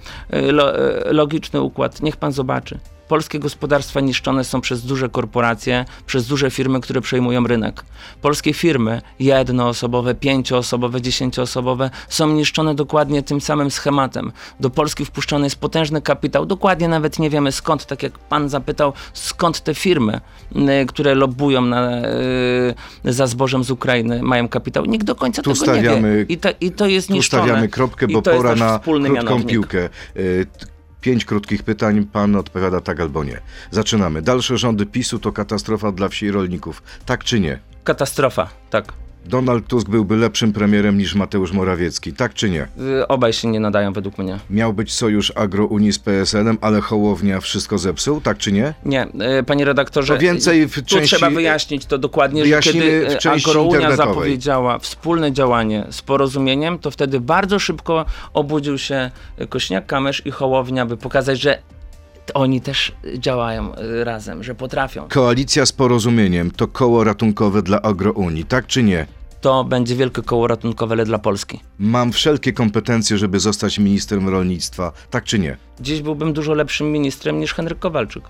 logiczny 1.10 1.60
układ. 1.60 2.02
Niech 2.02 2.16
pan 2.16 2.32
zobaczy. 2.32 2.78
Polskie 3.10 3.38
gospodarstwa 3.38 4.00
niszczone 4.00 4.44
są 4.44 4.60
przez 4.60 4.82
duże 4.86 5.08
korporacje, 5.08 5.84
przez 6.06 6.26
duże 6.26 6.50
firmy, 6.50 6.80
które 6.80 7.00
przejmują 7.00 7.46
rynek. 7.46 7.84
Polskie 8.22 8.52
firmy, 8.52 9.02
jednoosobowe, 9.20 10.14
pięcioosobowe, 10.14 11.02
dziesięcioosobowe, 11.02 11.90
są 12.08 12.28
niszczone 12.32 12.74
dokładnie 12.74 13.22
tym 13.22 13.40
samym 13.40 13.70
schematem. 13.70 14.32
Do 14.60 14.70
Polski 14.70 15.04
wpuszczony 15.04 15.46
jest 15.46 15.56
potężny 15.56 16.02
kapitał, 16.02 16.46
dokładnie 16.46 16.88
nawet 16.88 17.18
nie 17.18 17.30
wiemy 17.30 17.52
skąd, 17.52 17.86
tak 17.86 18.02
jak 18.02 18.18
pan 18.18 18.48
zapytał, 18.48 18.92
skąd 19.12 19.60
te 19.60 19.74
firmy, 19.74 20.20
y, 20.82 20.86
które 20.86 21.14
lobbują 21.14 21.60
na, 21.60 21.98
y, 23.04 23.12
za 23.12 23.26
zbożem 23.26 23.64
z 23.64 23.70
Ukrainy, 23.70 24.22
mają 24.22 24.48
kapitał. 24.48 24.84
Nikt 24.84 25.06
do 25.06 25.14
końca 25.14 25.42
Tu 25.42 25.54
tego 25.54 25.74
nie 25.76 25.82
wie. 25.82 26.26
I 26.28 26.38
to, 26.38 26.48
I 26.60 26.70
to 26.70 26.86
jest 26.86 27.08
Tu 27.08 27.14
niszczone. 27.14 27.42
stawiamy 27.42 27.68
kropkę, 27.68 28.06
I 28.06 28.12
bo 28.12 28.22
to 28.22 28.30
jest 28.30 28.42
pora 28.42 28.54
na 28.54 28.78
krótką 28.78 29.12
mianownik. 29.12 29.48
piłkę. 29.48 29.88
Pięć 31.00 31.24
krótkich 31.24 31.62
pytań, 31.62 32.06
pan 32.12 32.36
odpowiada 32.36 32.80
tak 32.80 33.00
albo 33.00 33.24
nie. 33.24 33.40
Zaczynamy. 33.70 34.22
Dalsze 34.22 34.58
rządy 34.58 34.86
PiSu 34.86 35.18
to 35.18 35.32
katastrofa 35.32 35.92
dla 35.92 36.08
wsi 36.08 36.26
i 36.26 36.30
rolników. 36.30 36.82
Tak 37.06 37.24
czy 37.24 37.40
nie? 37.40 37.58
Katastrofa, 37.84 38.48
tak. 38.70 38.92
Donald 39.26 39.66
Tusk 39.66 39.88
byłby 39.88 40.16
lepszym 40.16 40.52
premierem 40.52 40.98
niż 40.98 41.14
Mateusz 41.14 41.52
Morawiecki. 41.52 42.12
Tak 42.12 42.34
czy 42.34 42.50
nie? 42.50 42.62
Y, 43.02 43.08
Obaj 43.08 43.32
się 43.32 43.48
nie 43.48 43.60
nadają 43.60 43.92
według 43.92 44.18
mnie. 44.18 44.38
Miał 44.50 44.72
być 44.72 44.92
sojusz 44.92 45.32
Agrounii 45.36 45.92
z 45.92 45.98
PSL-em, 45.98 46.58
ale 46.60 46.80
Hołownia 46.80 47.40
wszystko 47.40 47.78
zepsuł. 47.78 48.20
Tak 48.20 48.38
czy 48.38 48.52
nie? 48.52 48.74
Nie, 48.84 49.06
y, 49.40 49.42
panie 49.44 49.64
redaktorze. 49.64 50.14
To 50.14 50.20
więcej 50.20 50.66
w 50.68 50.74
tu 50.74 50.82
części- 50.82 51.16
trzeba 51.16 51.30
wyjaśnić 51.30 51.86
to 51.86 51.98
dokładnie, 51.98 52.46
że 52.46 52.60
kiedy 52.60 53.08
y, 53.24 53.30
Agrounia 53.30 53.96
zapowiedziała 53.96 54.78
wspólne 54.78 55.32
działanie 55.32 55.86
z 55.90 56.02
porozumieniem, 56.02 56.78
to 56.78 56.90
wtedy 56.90 57.20
bardzo 57.20 57.58
szybko 57.58 58.04
obudził 58.34 58.78
się 58.78 59.10
Kośniak-Kamysz 59.38 60.22
i 60.26 60.30
Hołownia, 60.30 60.86
by 60.86 60.96
pokazać, 60.96 61.40
że 61.40 61.58
oni 62.34 62.60
też 62.60 62.92
działają 63.18 63.78
y, 63.78 64.04
razem, 64.04 64.42
że 64.42 64.54
potrafią. 64.54 65.08
Koalicja 65.08 65.66
z 65.66 65.72
porozumieniem 65.72 66.50
to 66.50 66.68
koło 66.68 67.04
ratunkowe 67.04 67.62
dla 67.62 67.82
Agrounii. 67.82 68.44
Tak 68.44 68.66
czy 68.66 68.82
nie? 68.82 69.06
To 69.40 69.64
będzie 69.64 69.96
wielkie 69.96 70.22
koło 70.22 70.46
ratunkowe 70.46 71.04
dla 71.04 71.18
Polski. 71.18 71.60
Mam 71.78 72.12
wszelkie 72.12 72.52
kompetencje, 72.52 73.18
żeby 73.18 73.40
zostać 73.40 73.78
ministrem 73.78 74.28
rolnictwa. 74.28 74.92
Tak 75.10 75.24
czy 75.24 75.38
nie? 75.38 75.56
Dziś 75.80 76.02
byłbym 76.02 76.32
dużo 76.32 76.54
lepszym 76.54 76.92
ministrem 76.92 77.40
niż 77.40 77.54
Henryk 77.54 77.78
Kowalczyk. 77.78 78.24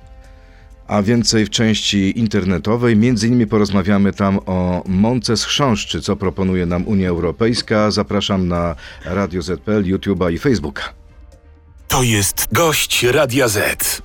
A 0.87 1.03
więcej 1.03 1.47
w 1.47 1.51
części 1.51 2.19
internetowej. 2.19 2.97
Między 2.97 3.27
innymi 3.27 3.47
porozmawiamy 3.47 4.13
tam 4.13 4.39
o 4.47 4.83
mące 4.87 5.37
z 5.37 5.45
chrząszczy, 5.45 6.01
co 6.01 6.17
proponuje 6.17 6.67
nam 6.67 6.89
Unia 6.89 7.09
Europejska. 7.09 7.91
Zapraszam 7.91 8.49
na 8.49 8.75
Radio 9.05 9.43
ZPL, 9.43 9.83
YouTube'a 9.83 10.33
i 10.33 10.39
Facebooka. 10.39 11.00
To 11.91 12.03
jest 12.03 12.49
gość 12.53 13.03
Radia 13.03 13.49
Z. 13.49 14.03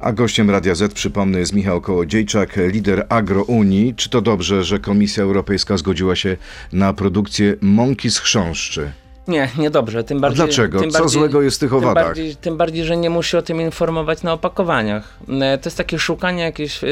A 0.00 0.12
gościem 0.12 0.50
Radia 0.50 0.74
Z, 0.74 0.92
przypomnę, 0.92 1.38
jest 1.38 1.52
Michał 1.52 1.80
Kołodziejczak, 1.80 2.58
lider 2.66 3.06
Agrounii. 3.08 3.94
Czy 3.94 4.10
to 4.10 4.20
dobrze, 4.20 4.64
że 4.64 4.78
Komisja 4.78 5.22
Europejska 5.22 5.76
zgodziła 5.76 6.16
się 6.16 6.36
na 6.72 6.92
produkcję 6.92 7.56
mąki 7.60 8.10
z 8.10 8.18
chrząszczy? 8.18 8.92
Nie, 9.28 9.48
niedobrze. 9.58 10.04
Tym 10.04 10.20
bardziej, 10.20 10.46
dlaczego? 10.46 10.80
Tym 10.80 10.90
Co 10.90 10.98
bardziej, 10.98 11.20
złego 11.20 11.42
jest 11.42 11.56
w 11.56 11.60
tych 11.60 11.70
tym 11.70 11.78
owadach? 11.78 12.04
bardziej, 12.04 12.36
tym 12.36 12.56
bardziej, 12.56 12.84
że 12.84 12.96
nie 12.96 13.10
musi 13.10 13.36
o 13.36 13.42
tym 13.42 13.60
informować 13.60 14.22
na 14.22 14.32
opakowaniach. 14.32 15.18
E, 15.40 15.58
To 15.58 15.66
jest 15.68 15.76
takie 15.76 15.98
szukanie 15.98 16.42
jakichś 16.42 16.84
e, 16.84 16.88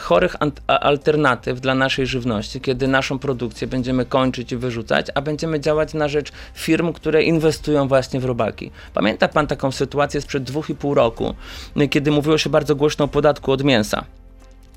chorych 0.00 0.36
alternatyw 0.66 1.60
dla 1.60 1.74
naszej 1.74 2.06
żywności, 2.06 2.60
kiedy 2.60 2.88
naszą 2.88 3.18
produkcję 3.18 3.66
będziemy 3.66 4.04
kończyć 4.04 4.52
i 4.52 4.56
wyrzucać, 4.56 5.06
a 5.14 5.22
będziemy 5.22 5.60
działać 5.60 5.94
na 5.94 6.08
rzecz 6.08 6.32
firm, 6.54 6.92
które 6.92 7.22
inwestują 7.22 7.88
właśnie 7.88 8.20
w 8.20 8.24
robaki. 8.24 8.70
Pamięta 8.94 9.28
pan 9.28 9.46
taką 9.46 9.72
sytuację 9.72 10.20
sprzed 10.20 10.44
dwóch 10.44 10.70
i 10.70 10.74
pół 10.74 10.94
roku, 10.94 11.34
e, 11.76 11.88
kiedy 11.88 12.10
mówiło 12.10 12.38
się 12.38 12.50
bardzo 12.50 12.76
głośno 12.76 13.04
o 13.04 13.08
podatku 13.08 13.52
od 13.52 13.64
mięsa. 13.64 14.04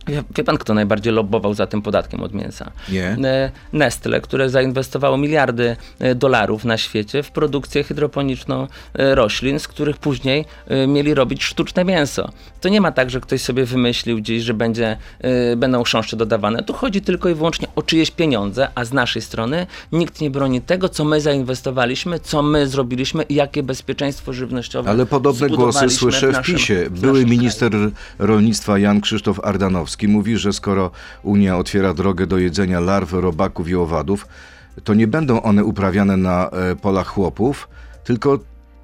Wie, 0.07 0.43
pan, 0.43 0.57
kto 0.57 0.73
najbardziej 0.73 1.13
lobbował 1.13 1.53
za 1.53 1.67
tym 1.67 1.81
podatkiem 1.81 2.23
od 2.23 2.33
mięsa? 2.33 2.71
Nie. 2.89 3.03
E, 3.23 3.51
Nestle, 3.73 4.21
które 4.21 4.49
zainwestowało 4.49 5.17
miliardy 5.17 5.75
e, 5.99 6.15
dolarów 6.15 6.65
na 6.65 6.77
świecie 6.77 7.23
w 7.23 7.31
produkcję 7.31 7.83
hydroponiczną 7.83 8.67
e, 8.93 9.15
roślin, 9.15 9.59
z 9.59 9.67
których 9.67 9.97
później 9.97 10.45
mieli 10.87 11.13
robić 11.13 11.43
sztuczne 11.43 11.85
mięso. 11.85 12.29
To 12.61 12.69
nie 12.69 12.81
ma 12.81 12.91
tak, 12.91 13.09
że 13.09 13.19
ktoś 13.21 13.41
sobie 13.41 13.65
wymyślił 13.65 14.17
gdzieś, 14.17 14.43
że 14.43 14.53
będzie, 14.53 14.97
będą 15.57 15.83
chrząszcze 15.83 16.17
dodawane. 16.17 16.63
Tu 16.63 16.73
chodzi 16.73 17.01
tylko 17.01 17.29
i 17.29 17.33
wyłącznie 17.33 17.67
o 17.75 17.81
czyjeś 17.81 18.11
pieniądze, 18.11 18.67
a 18.75 18.85
z 18.85 18.93
naszej 18.93 19.21
strony 19.21 19.67
nikt 19.91 20.21
nie 20.21 20.29
broni 20.31 20.61
tego, 20.61 20.89
co 20.89 21.05
my 21.05 21.21
zainwestowaliśmy, 21.21 22.19
co 22.19 22.41
my 22.43 22.67
zrobiliśmy 22.67 23.23
i 23.23 23.35
jakie 23.35 23.63
bezpieczeństwo 23.63 24.33
żywnościowe 24.33 24.89
Ale 24.89 25.05
podobne 25.05 25.49
głosy 25.49 25.89
słyszę 25.89 26.27
w 26.29 26.33
naszym- 26.33 26.55
PiSie. 26.55 26.85
w 26.89 26.99
Były 26.99 27.13
naszym 27.13 27.29
minister 27.29 27.71
rolnictwa 28.19 28.79
Jan 28.79 29.01
Krzysztof 29.01 29.39
Ardanowski 29.43 29.96
mówi, 30.05 30.37
że 30.37 30.53
skoro 30.53 30.91
Unia 31.23 31.57
otwiera 31.57 31.93
drogę 31.93 32.27
do 32.27 32.37
jedzenia 32.37 32.79
larw, 32.79 33.13
robaków 33.13 33.69
i 33.69 33.75
owadów, 33.75 34.27
to 34.83 34.93
nie 34.93 35.07
będą 35.07 35.41
one 35.41 35.63
uprawiane 35.63 36.17
na 36.17 36.49
e, 36.49 36.75
polach 36.75 37.07
chłopów, 37.07 37.69
tylko 38.03 38.39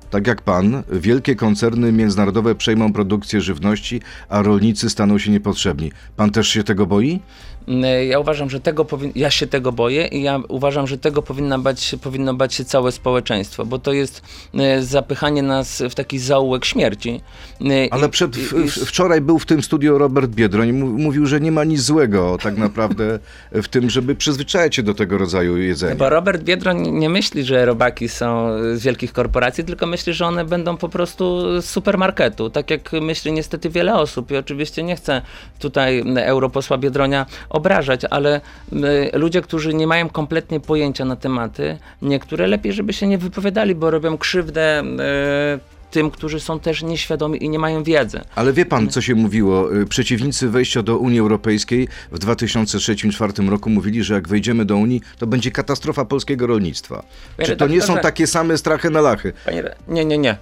tak 0.09 0.27
jak 0.27 0.41
pan, 0.41 0.83
wielkie 0.91 1.35
koncerny 1.35 1.91
międzynarodowe 1.91 2.55
przejmą 2.55 2.93
produkcję 2.93 3.41
żywności, 3.41 4.01
a 4.29 4.41
rolnicy 4.41 4.89
staną 4.89 5.17
się 5.17 5.31
niepotrzebni. 5.31 5.91
Pan 6.15 6.31
też 6.31 6.47
się 6.47 6.63
tego 6.63 6.85
boi? 6.85 7.19
E, 7.67 8.05
Ja 8.05 8.19
uważam, 8.19 8.49
że 8.49 8.59
tego 8.59 8.85
ja 9.15 9.31
się 9.31 9.47
tego 9.47 9.71
boję 9.71 10.07
i 10.07 10.21
ja 10.23 10.39
uważam, 10.47 10.87
że 10.87 10.97
tego 10.97 11.21
powinna 11.21 11.59
bać, 11.59 11.95
powinno 12.01 12.33
bać 12.33 12.53
się 12.53 12.65
całe 12.65 12.91
społeczeństwo, 12.91 13.65
bo 13.65 13.79
to 13.79 13.93
jest 13.93 14.21
e, 14.59 14.81
zapychanie 14.83 15.43
nas 15.43 15.83
w 15.89 15.95
taki 15.95 16.19
zaułek 16.19 16.65
śmierci. 16.65 17.21
E, 17.61 17.93
Ale 17.93 18.07
i- 18.07 18.09
przed, 18.09 18.35
w, 18.37 18.65
i- 18.65 18.85
wczoraj 18.85 19.21
był 19.21 19.39
w 19.39 19.45
tym 19.45 19.63
studio 19.63 19.97
Robert 19.97 20.31
Biedroń 20.31 20.71
mówił, 20.73 21.25
że 21.25 21.41
nie 21.41 21.51
ma 21.51 21.63
nic 21.63 21.81
złego 21.81 22.37
tak 22.43 22.57
naprawdę 22.57 23.19
w 23.51 23.67
tym, 23.67 23.89
żeby 23.89 24.15
przyzwyczajać 24.15 24.75
się 24.75 24.83
do 24.83 24.93
tego 24.93 25.17
rodzaju 25.17 25.57
jedzenia. 25.57 25.95
Bo 25.95 26.09
Robert 26.09 26.43
Biedroń 26.43 26.87
nie 26.91 27.09
myśli, 27.09 27.43
że 27.43 27.65
robaki 27.65 28.09
są 28.09 28.47
z 28.75 28.83
wielkich 28.83 29.13
korporacji, 29.13 29.63
tylko 29.63 29.85
myśli, 29.85 30.13
że 30.13 30.25
one 30.25 30.45
będą 30.45 30.77
po 30.77 30.89
prostu 30.89 31.43
z 31.61 31.65
supermarketu. 31.65 32.49
Tak 32.49 32.69
jak 32.71 32.91
myśli 32.91 33.31
niestety 33.31 33.69
wiele 33.69 33.95
osób. 33.95 34.31
I 34.31 34.37
oczywiście 34.37 34.83
nie 34.83 34.95
chcę 34.95 35.21
tutaj 35.59 36.03
europosła 36.17 36.77
Biedronia 36.77 37.25
obrażać, 37.53 38.01
ale 38.09 38.41
y, 38.73 39.17
ludzie, 39.17 39.41
którzy 39.41 39.73
nie 39.73 39.87
mają 39.87 40.09
kompletnie 40.09 40.59
pojęcia 40.59 41.05
na 41.05 41.15
tematy, 41.15 41.77
niektóre 42.01 42.47
lepiej, 42.47 42.73
żeby 42.73 42.93
się 42.93 43.07
nie 43.07 43.17
wypowiadali, 43.17 43.75
bo 43.75 43.91
robią 43.91 44.17
krzywdę 44.17 44.83
y, 44.83 45.73
tym, 45.91 46.11
którzy 46.11 46.39
są 46.39 46.59
też 46.59 46.83
nieświadomi 46.83 47.43
i 47.43 47.49
nie 47.49 47.59
mają 47.59 47.83
wiedzy. 47.83 48.21
Ale 48.35 48.53
wie 48.53 48.65
pan, 48.65 48.89
co 48.89 49.01
się 49.01 49.15
mówiło? 49.15 49.75
Y, 49.75 49.85
Przeciwnicy 49.85 50.49
wejścia 50.49 50.83
do 50.83 50.97
Unii 50.97 51.19
Europejskiej 51.19 51.87
w 52.11 52.19
2003-2004 52.19 53.49
roku 53.49 53.69
mówili, 53.69 54.03
że 54.03 54.13
jak 54.13 54.27
wejdziemy 54.27 54.65
do 54.65 54.75
Unii, 54.75 55.01
to 55.17 55.27
będzie 55.27 55.51
katastrofa 55.51 56.05
polskiego 56.05 56.47
rolnictwa. 56.47 57.03
Panie 57.37 57.49
Czy 57.49 57.55
to 57.55 57.67
nie 57.67 57.81
są 57.81 57.97
takie 57.97 58.27
same 58.27 58.57
strachy 58.57 58.89
na 58.89 59.01
lachy? 59.01 59.33
Panie, 59.45 59.63
nie, 59.87 60.05
nie, 60.05 60.17
nie. 60.17 60.37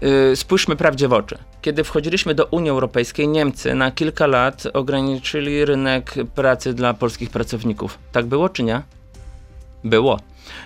Yy, 0.00 0.36
Spójrzmy 0.36 0.76
prawdzie 0.76 1.08
w 1.08 1.12
oczy. 1.12 1.38
Kiedy 1.62 1.84
wchodziliśmy 1.84 2.34
do 2.34 2.46
Unii 2.46 2.70
Europejskiej, 2.70 3.28
Niemcy 3.28 3.74
na 3.74 3.90
kilka 3.90 4.26
lat 4.26 4.62
ograniczyli 4.72 5.64
rynek 5.64 6.14
pracy 6.34 6.74
dla 6.74 6.94
polskich 6.94 7.30
pracowników. 7.30 7.98
Tak 8.12 8.26
było 8.26 8.48
czy 8.48 8.62
nie? 8.62 8.82
Było. 9.84 10.18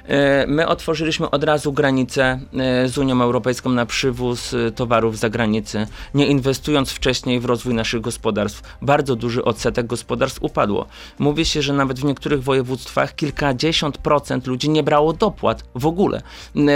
Yy, 0.08 0.14
My 0.46 0.68
otworzyliśmy 0.68 1.30
od 1.30 1.44
razu 1.44 1.72
granicę 1.72 2.40
yy, 2.52 2.88
z 2.88 2.98
Unią 2.98 3.22
Europejską 3.22 3.70
na 3.70 3.86
przywóz 3.86 4.52
yy, 4.52 4.72
towarów 4.72 5.16
z 5.16 5.20
zagranicy, 5.20 5.86
nie 6.14 6.26
inwestując 6.26 6.90
wcześniej 6.90 7.40
w 7.40 7.44
rozwój 7.44 7.74
naszych 7.74 8.00
gospodarstw. 8.00 8.62
Bardzo 8.82 9.16
duży 9.16 9.44
odsetek 9.44 9.86
gospodarstw 9.86 10.42
upadło. 10.42 10.86
Mówi 11.18 11.44
się, 11.44 11.62
że 11.62 11.72
nawet 11.72 12.00
w 12.00 12.04
niektórych 12.04 12.42
województwach 12.42 13.14
kilkadziesiąt 13.14 13.98
procent 13.98 14.46
ludzi 14.46 14.70
nie 14.70 14.82
brało 14.82 15.12
dopłat 15.12 15.64
w 15.74 15.86
ogóle, 15.86 16.22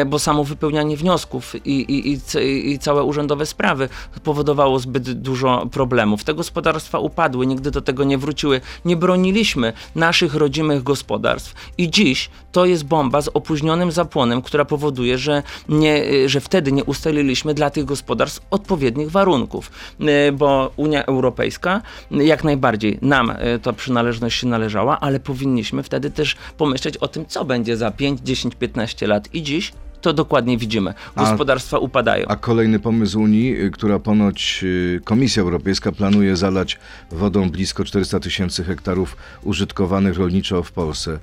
bo 0.07 0.19
samo 0.19 0.45
wypełnianie 0.45 0.97
wniosków 0.97 1.67
i, 1.67 1.81
i, 1.81 2.13
i, 2.13 2.73
i 2.73 2.79
całe 2.79 3.03
urzędowe 3.03 3.47
sprawy 3.47 3.89
powodowało 4.25 4.79
zbyt 4.79 5.13
dużo 5.13 5.67
problemów. 5.73 6.25
Te 6.25 6.35
gospodarstwa 6.35 6.99
upadły, 6.99 7.47
nigdy 7.47 7.71
do 7.71 7.81
tego 7.81 8.05
nie 8.05 8.19
wróciły. 8.19 8.61
Nie 8.85 8.97
broniliśmy 8.97 9.73
naszych 9.95 10.35
rodzimych 10.35 10.83
gospodarstw 10.83 11.55
i 11.79 11.91
dziś 11.91 12.31
to 12.53 12.67
jest 12.67 12.85
bomba 12.85 12.98
z 13.21 13.29
opóźnionym 13.35 13.93
zapłonem, 13.93 14.43
która 14.43 14.65
powoduje, 14.65 15.19
że, 15.19 15.43
nie, 15.69 16.05
że 16.29 16.41
wtedy 16.41 16.73
nie 16.73 16.85
ustaliliśmy 16.85 17.55
dla 17.55 17.71
tych 17.71 17.85
gospodarstw 17.85 18.41
odpowiednich 18.51 19.11
warunków, 19.11 19.71
Y, 20.01 20.33
bo 20.33 20.73
Unia 20.77 21.05
Europejska 21.05 21.83
y, 22.13 22.25
jak 22.25 22.45
najbardziej 22.45 22.99
nam 23.03 23.31
y, 23.31 23.59
ta 23.63 23.73
przynależność 23.73 24.41
się 24.41 24.47
należała, 24.47 25.01
ale 25.01 25.21
powinniśmy 25.21 25.83
wtedy 25.83 26.11
też 26.11 26.37
pomyśleć 26.57 26.97
o 26.97 27.09
tym, 27.09 27.27
co 27.27 27.45
będzie 27.45 27.77
za 27.77 27.91
5, 27.91 28.21
10, 28.21 28.55
15 28.55 29.07
lat 29.07 29.35
i 29.35 29.43
dziś 29.43 29.73
to 30.01 30.13
dokładnie 30.13 30.59
widzimy. 30.59 30.95
A- 31.15 31.25
Gospodarstwa 31.25 31.79
upadają. 31.79 32.27
A 32.29 32.37
kolejny 32.37 32.81
pomysł 32.81 33.21
Unii, 33.21 33.57
która 33.73 33.99
ponoć 33.99 34.65
Komisja 35.05 35.43
Europejska 35.43 35.93
planuje 35.93 36.37
zalać 36.37 36.79
wodą 37.11 37.51
blisko 37.51 37.85
400 37.85 38.21
tysięcy 38.21 38.65
hektarów 38.65 39.17
użytkowanych 39.43 40.17
rolniczo 40.19 40.63
w 40.63 40.73
Polsce. 40.73 41.19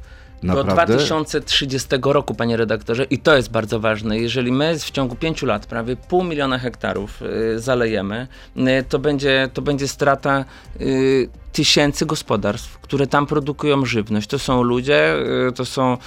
Naprawdę? 0.46 0.94
Do 0.94 1.00
2030 1.00 1.88
roku, 2.02 2.36
panie 2.36 2.58
redaktorze, 2.58 3.04
i 3.04 3.20
to 3.20 3.36
jest 3.36 3.52
bardzo 3.52 3.80
ważne. 3.80 4.20
Jeżeli 4.20 4.52
my 4.52 4.80
w 4.80 4.92
ciągu 4.92 5.16
pięciu 5.16 5.46
lat 5.46 5.66
prawie 5.66 5.96
pół 5.96 6.24
miliona 6.24 6.60
hektarów 6.60 7.22
y, 7.22 7.60
zalejemy, 7.60 8.28
y, 8.58 8.62
to, 8.90 9.00
będzie, 9.00 9.50
to 9.54 9.62
będzie 9.62 9.88
strata 9.88 10.46
y, 10.82 11.30
tysięcy 11.52 12.06
gospodarstw, 12.06 12.80
które 12.80 13.08
tam 13.08 13.26
produkują 13.26 13.86
żywność. 13.86 14.28
To 14.28 14.40
są 14.40 14.64
ludzie, 14.64 15.16
to, 15.56 15.66
są, 15.66 15.98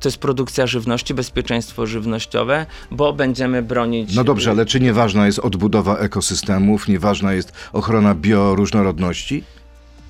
to 0.00 0.08
jest 0.08 0.18
produkcja 0.18 0.66
żywności, 0.66 1.14
bezpieczeństwo 1.14 1.86
żywnościowe, 1.86 2.66
bo 2.90 3.12
będziemy 3.12 3.62
bronić. 3.62 4.14
No 4.14 4.24
dobrze, 4.24 4.50
ale 4.50 4.66
czy 4.66 4.80
nieważna 4.80 5.26
jest 5.26 5.38
odbudowa 5.38 5.96
ekosystemów, 5.98 6.88
nieważna 6.88 7.32
jest 7.32 7.52
ochrona 7.72 8.14
bioróżnorodności? 8.14 9.44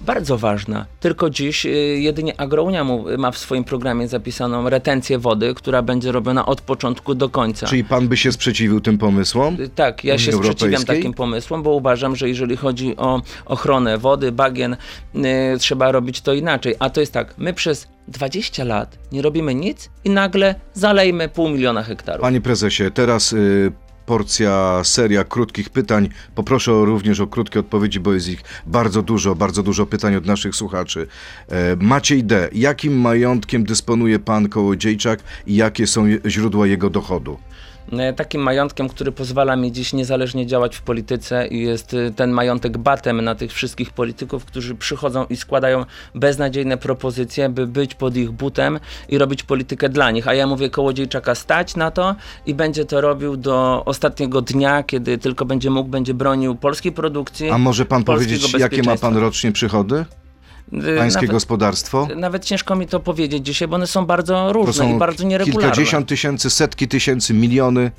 Bardzo 0.00 0.38
ważna. 0.38 0.86
Tylko 1.00 1.30
dziś 1.30 1.66
y, 1.66 1.68
jedynie 2.00 2.40
Agrounia 2.40 2.84
mu- 2.84 3.04
ma 3.18 3.30
w 3.30 3.38
swoim 3.38 3.64
programie 3.64 4.08
zapisaną 4.08 4.68
retencję 4.70 5.18
wody, 5.18 5.54
która 5.54 5.82
będzie 5.82 6.12
robiona 6.12 6.46
od 6.46 6.60
początku 6.60 7.14
do 7.14 7.28
końca. 7.28 7.66
Czyli 7.66 7.84
pan 7.84 8.08
by 8.08 8.16
się 8.16 8.32
sprzeciwił 8.32 8.80
tym 8.80 8.98
pomysłom? 8.98 9.56
Y, 9.60 9.68
Tak, 9.68 10.04
ja 10.04 10.18
się 10.18 10.32
sprzeciwiam 10.32 10.84
takim 10.84 11.14
pomysłom, 11.14 11.62
bo 11.62 11.70
uważam, 11.70 12.16
że 12.16 12.28
jeżeli 12.28 12.56
chodzi 12.56 12.96
o 12.96 13.22
ochronę 13.46 13.98
wody, 13.98 14.32
bagien, 14.32 14.76
y, 15.14 15.18
trzeba 15.58 15.92
robić 15.92 16.20
to 16.20 16.34
inaczej. 16.34 16.74
A 16.78 16.90
to 16.90 17.00
jest 17.00 17.12
tak, 17.12 17.34
my 17.38 17.54
przez 17.54 17.88
20 18.08 18.64
lat 18.64 18.98
nie 19.12 19.22
robimy 19.22 19.54
nic 19.54 19.90
i 20.04 20.10
nagle 20.10 20.54
zalejmy 20.74 21.28
pół 21.28 21.48
miliona 21.48 21.82
hektarów. 21.82 22.20
Panie 22.22 22.40
prezesie, 22.40 22.90
teraz 22.94 23.32
y, 23.32 23.72
porcja, 24.06 24.80
seria 24.84 25.24
krótkich 25.24 25.70
pytań. 25.70 26.08
Poproszę 26.34 26.72
również 26.72 27.20
o 27.20 27.26
krótkie 27.26 27.60
odpowiedzi, 27.60 28.00
bo 28.00 28.12
jest 28.12 28.28
ich 28.28 28.42
bardzo 28.66 29.02
dużo, 29.02 29.34
bardzo 29.34 29.62
dużo 29.62 29.86
pytań 29.86 30.16
od 30.16 30.26
naszych 30.26 30.54
słuchaczy. 30.54 31.06
E, 31.48 31.76
Maciej 31.76 32.24
D. 32.24 32.48
Jakim 32.52 33.00
majątkiem 33.00 33.64
dysponuje 33.64 34.18
pan 34.18 34.48
Kołodziejczak 34.48 35.20
i 35.46 35.56
jakie 35.56 35.86
są 35.86 36.06
źródła 36.26 36.66
jego 36.66 36.90
dochodu? 36.90 37.38
E, 37.92 38.12
Takim 38.12 38.42
majątkiem, 38.42 38.88
który 38.88 39.12
pozwala 39.12 39.56
mi 39.56 39.72
dziś 39.72 39.92
niezależnie 39.92 40.46
działać 40.46 40.76
w 40.76 40.82
polityce 40.82 41.46
i 41.46 41.62
jest 41.62 41.94
y, 41.94 42.12
ten 42.16 42.30
majątek 42.30 42.78
batem 42.78 43.20
na 43.24 43.34
tych 43.34 43.52
wszystkich 43.52 43.90
polityków, 43.92 44.44
którzy 44.44 44.74
przychodzą 44.74 45.24
i 45.30 45.36
składają 45.36 45.84
beznadziejne 46.14 46.76
propozycje, 46.76 47.48
by 47.48 47.66
być 47.66 47.94
pod 47.94 48.16
ich 48.16 48.30
butem 48.30 48.80
i 49.08 49.18
robić 49.18 49.42
politykę 49.42 49.88
dla 49.88 50.10
nich. 50.10 50.28
A 50.28 50.34
ja 50.34 50.46
mówię 50.46 50.70
Kołodziejczaka 50.70 51.34
stać 51.34 51.76
na 51.76 51.90
to 51.90 52.14
i 52.46 52.54
będzie 52.54 52.84
to 52.84 53.00
robił 53.00 53.36
do 53.36 53.82
ostatniego 53.84 54.42
dnia, 54.42 54.82
kiedy 54.82 55.18
tylko 55.18 55.44
będzie 55.44 55.70
mógł, 55.70 55.90
będzie 55.90 56.14
bronił 56.14 56.54
polskiej 56.54 56.92
produkcji. 56.92 57.50
A 57.50 57.58
może 57.58 57.84
pan 57.84 58.04
powiedzieć, 58.04 58.52
jakie 58.58 58.82
ma 58.82 58.96
pan 58.96 59.16
rocznie 59.16 59.52
przychody? 59.52 60.04
Y, 60.72 60.96
Pańskie 60.98 61.16
nawet, 61.20 61.30
gospodarstwo? 61.30 62.08
nawet 62.16 62.44
ciężko 62.44 62.76
mi 62.76 62.86
to 62.86 63.00
powiedzieć 63.00 63.46
dzisiaj, 63.46 63.68
bo 63.68 63.76
one 63.76 63.86
są 63.86 64.06
bardzo 64.06 64.52
różne 64.52 64.72
są 64.72 64.96
i 64.96 64.98
bardzo 64.98 65.24
nieregularne. 65.24 65.62
kilkadziesiąt 65.62 66.08
tysięcy, 66.08 66.50
setki 66.50 66.88
tysięcy, 66.88 67.34
miliony. 67.34 67.90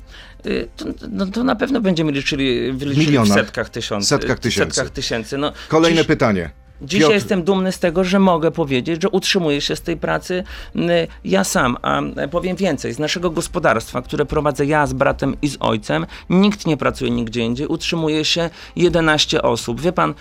Y, 0.46 0.68
To, 0.76 0.84
no, 1.10 1.26
to 1.26 1.44
na 1.44 1.56
pewno 1.56 1.80
będziemy 1.80 2.12
liczyli, 2.12 2.72
liczyli 2.72 3.18
w 3.18 3.28
setkach 3.28 3.70
tysięcy. 3.70 4.06
Setkach 4.06 4.38
tysięcy. 4.38 4.74
Setkach 4.74 4.92
tysięcy. 4.94 5.38
No, 5.38 5.52
Kolejne 5.68 5.98
dziś, 6.00 6.06
pytanie. 6.06 6.50
Dzisiaj 6.82 7.08
Piotr- 7.08 7.14
jestem 7.14 7.42
dumny 7.42 7.72
z 7.72 7.78
tego, 7.78 8.04
że 8.04 8.18
mogę 8.18 8.50
powiedzieć, 8.50 9.02
że 9.02 9.08
utrzymuję 9.08 9.60
się 9.60 9.76
z 9.76 9.80
tej 9.80 9.96
pracy 9.96 10.44
y, 10.76 10.80
ja 11.24 11.44
sam, 11.44 11.76
a 11.82 12.02
y, 12.02 12.28
powiem 12.30 12.56
więcej, 12.56 12.92
z 12.94 12.98
naszego 12.98 13.30
gospodarstwa, 13.30 14.02
które 14.02 14.26
prowadzę 14.26 14.66
ja 14.66 14.86
z 14.86 14.92
bratem 14.92 15.36
i 15.42 15.48
z 15.48 15.56
ojcem, 15.60 16.06
nikt 16.30 16.66
nie 16.66 16.76
pracuje 16.76 17.10
nigdzie 17.10 17.40
indziej, 17.40 17.66
utrzymuje 17.66 18.24
się 18.24 18.50
11 18.76 19.42
osób. 19.42 19.80
Wie 19.80 19.92
pan, 19.92 20.14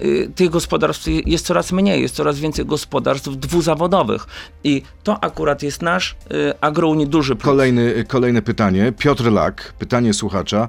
y, 0.00 0.04
y, 0.04 0.30
tych 0.34 0.50
gospodarstw 0.50 1.06
jest 1.26 1.46
coraz 1.46 1.72
mniej, 1.72 2.02
jest 2.02 2.14
coraz 2.14 2.38
więcej 2.38 2.66
gospodarstw 2.66 3.28
dwuzawodowych 3.28 4.26
i 4.64 4.82
to 5.02 5.24
akurat 5.24 5.62
jest 5.62 5.82
nasz 5.82 6.16
y, 6.32 6.60
agrouni 6.60 7.06
duży 7.06 7.36
plus. 7.36 7.44
Kolejny, 7.44 8.04
kolejne 8.08 8.42
pytanie. 8.42 8.92
Piotr 8.98 9.32
Lak, 9.32 9.74
pytanie 9.78 10.14
słuchacza. 10.14 10.68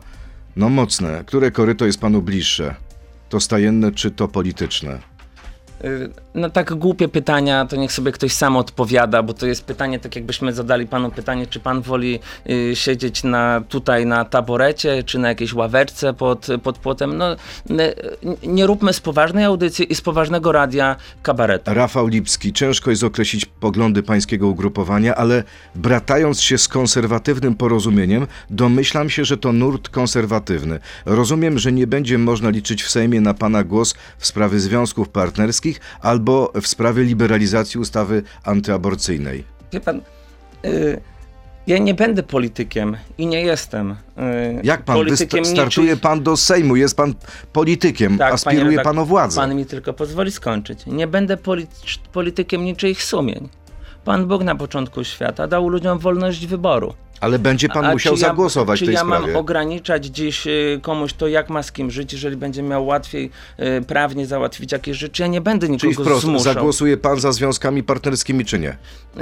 No 0.55 0.69
mocne. 0.69 1.23
Które 1.25 1.51
koryto 1.51 1.85
jest 1.85 1.99
panu 1.99 2.21
bliższe? 2.21 2.75
To 3.33 3.39
stajenne 3.39 3.91
czy 3.91 4.11
to 4.11 4.27
polityczne? 4.27 4.99
Y, 5.83 6.23
No 6.35 6.49
tak 6.49 6.73
głupie 6.73 7.07
pytania, 7.07 7.65
to 7.65 7.75
niech 7.75 7.91
sobie 7.91 8.11
ktoś 8.11 8.33
sam 8.33 8.57
odpowiada, 8.57 9.23
bo 9.23 9.33
to 9.33 9.45
jest 9.45 9.65
pytanie, 9.65 9.99
tak 9.99 10.15
jakbyśmy 10.15 10.53
zadali 10.53 10.87
panu 10.87 11.11
pytanie, 11.11 11.47
czy 11.47 11.59
pan 11.59 11.81
woli 11.81 12.19
y, 12.49 12.75
siedzieć 12.75 13.23
na, 13.23 13.61
tutaj 13.69 14.05
na 14.05 14.25
taborecie, 14.25 15.03
czy 15.03 15.19
na 15.19 15.27
jakiejś 15.27 15.53
ławeczce 15.53 16.13
pod, 16.13 16.47
pod 16.63 16.77
płotem. 16.77 17.17
No, 17.17 17.33
y, 17.33 17.37
nie 18.43 18.65
róbmy 18.67 18.93
z 18.93 18.99
poważnej 18.99 19.43
audycji 19.45 19.91
i 19.91 19.95
z 19.95 20.01
poważnego 20.01 20.51
radia 20.51 20.95
kabaretu. 21.23 21.73
Rafał 21.73 22.07
Lipski. 22.07 22.53
Ciężko 22.53 22.89
jest 22.89 23.03
określić 23.03 23.45
poglądy 23.45 24.03
pańskiego 24.03 24.47
ugrupowania, 24.47 25.15
ale 25.15 25.43
bratając 25.75 26.41
się 26.41 26.57
z 26.57 26.67
konserwatywnym 26.67 27.55
porozumieniem, 27.55 28.27
domyślam 28.49 29.09
się, 29.09 29.25
że 29.25 29.37
to 29.37 29.53
nurt 29.53 29.89
konserwatywny. 29.89 30.79
Rozumiem, 31.05 31.59
że 31.59 31.71
nie 31.71 31.87
będzie 31.87 32.17
można 32.17 32.49
liczyć 32.49 32.83
w 32.83 32.89
Sejmie 32.89 33.21
na 33.21 33.33
pana 33.33 33.63
głos 33.63 33.95
w 34.17 34.27
sprawie 34.27 34.59
związków 34.59 35.09
partnerskich 35.09 35.72
albo 36.01 36.51
w 36.61 36.67
sprawie 36.67 37.03
liberalizacji 37.03 37.79
ustawy 37.79 38.23
antyaborcyjnej. 38.43 39.43
Wie 39.73 39.79
pan, 39.79 40.01
y, 40.65 41.01
ja 41.67 41.77
nie 41.77 41.93
będę 41.93 42.23
politykiem 42.23 42.97
i 43.17 43.27
nie 43.27 43.41
jestem 43.41 43.91
y, 43.91 43.95
Jak 44.63 44.83
pan? 44.83 44.95
politykiem 44.95 45.45
startuje 45.45 45.87
niczyich- 45.87 46.01
pan 46.01 46.23
do 46.23 46.37
Sejmu, 46.37 46.75
jest 46.75 46.97
pan 46.97 47.13
politykiem, 47.53 48.17
Tak, 48.17 48.33
aspiruje 48.33 48.79
pan 48.79 48.99
o 48.99 49.05
władzę. 49.05 49.35
Pan 49.41 49.55
mi 49.55 49.65
tylko 49.65 49.93
pozwoli 49.93 50.31
skończyć. 50.31 50.85
Nie 50.85 51.07
będę 51.07 51.37
polit- 51.37 51.97
politykiem 52.13 52.63
niczyich 52.63 53.03
sumień. 53.03 53.49
Pan 54.05 54.27
Bóg 54.27 54.43
na 54.43 54.55
początku 54.55 55.03
świata 55.03 55.47
dał 55.47 55.67
ludziom 55.69 55.99
wolność 55.99 56.47
wyboru. 56.47 56.93
Ale 57.19 57.39
będzie 57.39 57.69
pan 57.69 57.85
A 57.85 57.91
musiał 57.91 58.15
czy 58.15 58.21
ja- 58.21 58.27
zagłosować 58.27 58.79
czy 58.79 58.85
w 58.85 58.87
tej 58.87 58.93
ja 58.95 59.01
sprawie. 59.01 59.27
mam 59.27 59.35
ograniczać 59.35 60.05
dziś 60.05 60.47
y, 60.47 60.79
komuś 60.81 61.13
to, 61.13 61.27
jak 61.27 61.49
ma 61.49 61.63
z 61.63 61.71
kim 61.71 61.91
żyć, 61.91 62.13
jeżeli 62.13 62.35
będzie 62.37 62.63
miał 62.63 62.85
łatwiej 62.85 63.29
y, 63.79 63.81
prawnie 63.85 64.25
załatwić 64.27 64.71
jakieś 64.71 64.97
rzeczy? 64.97 65.21
Ja 65.21 65.27
nie 65.27 65.41
będę 65.41 65.67
Czyli 65.67 65.89
nikogo 65.89 66.03
wprost, 66.09 66.21
zmuszał. 66.25 66.53
zagłosuje 66.53 66.97
pan 66.97 67.19
za 67.19 67.31
związkami 67.31 67.83
partnerskimi, 67.83 68.45
czy 68.45 68.59
nie? 68.59 68.77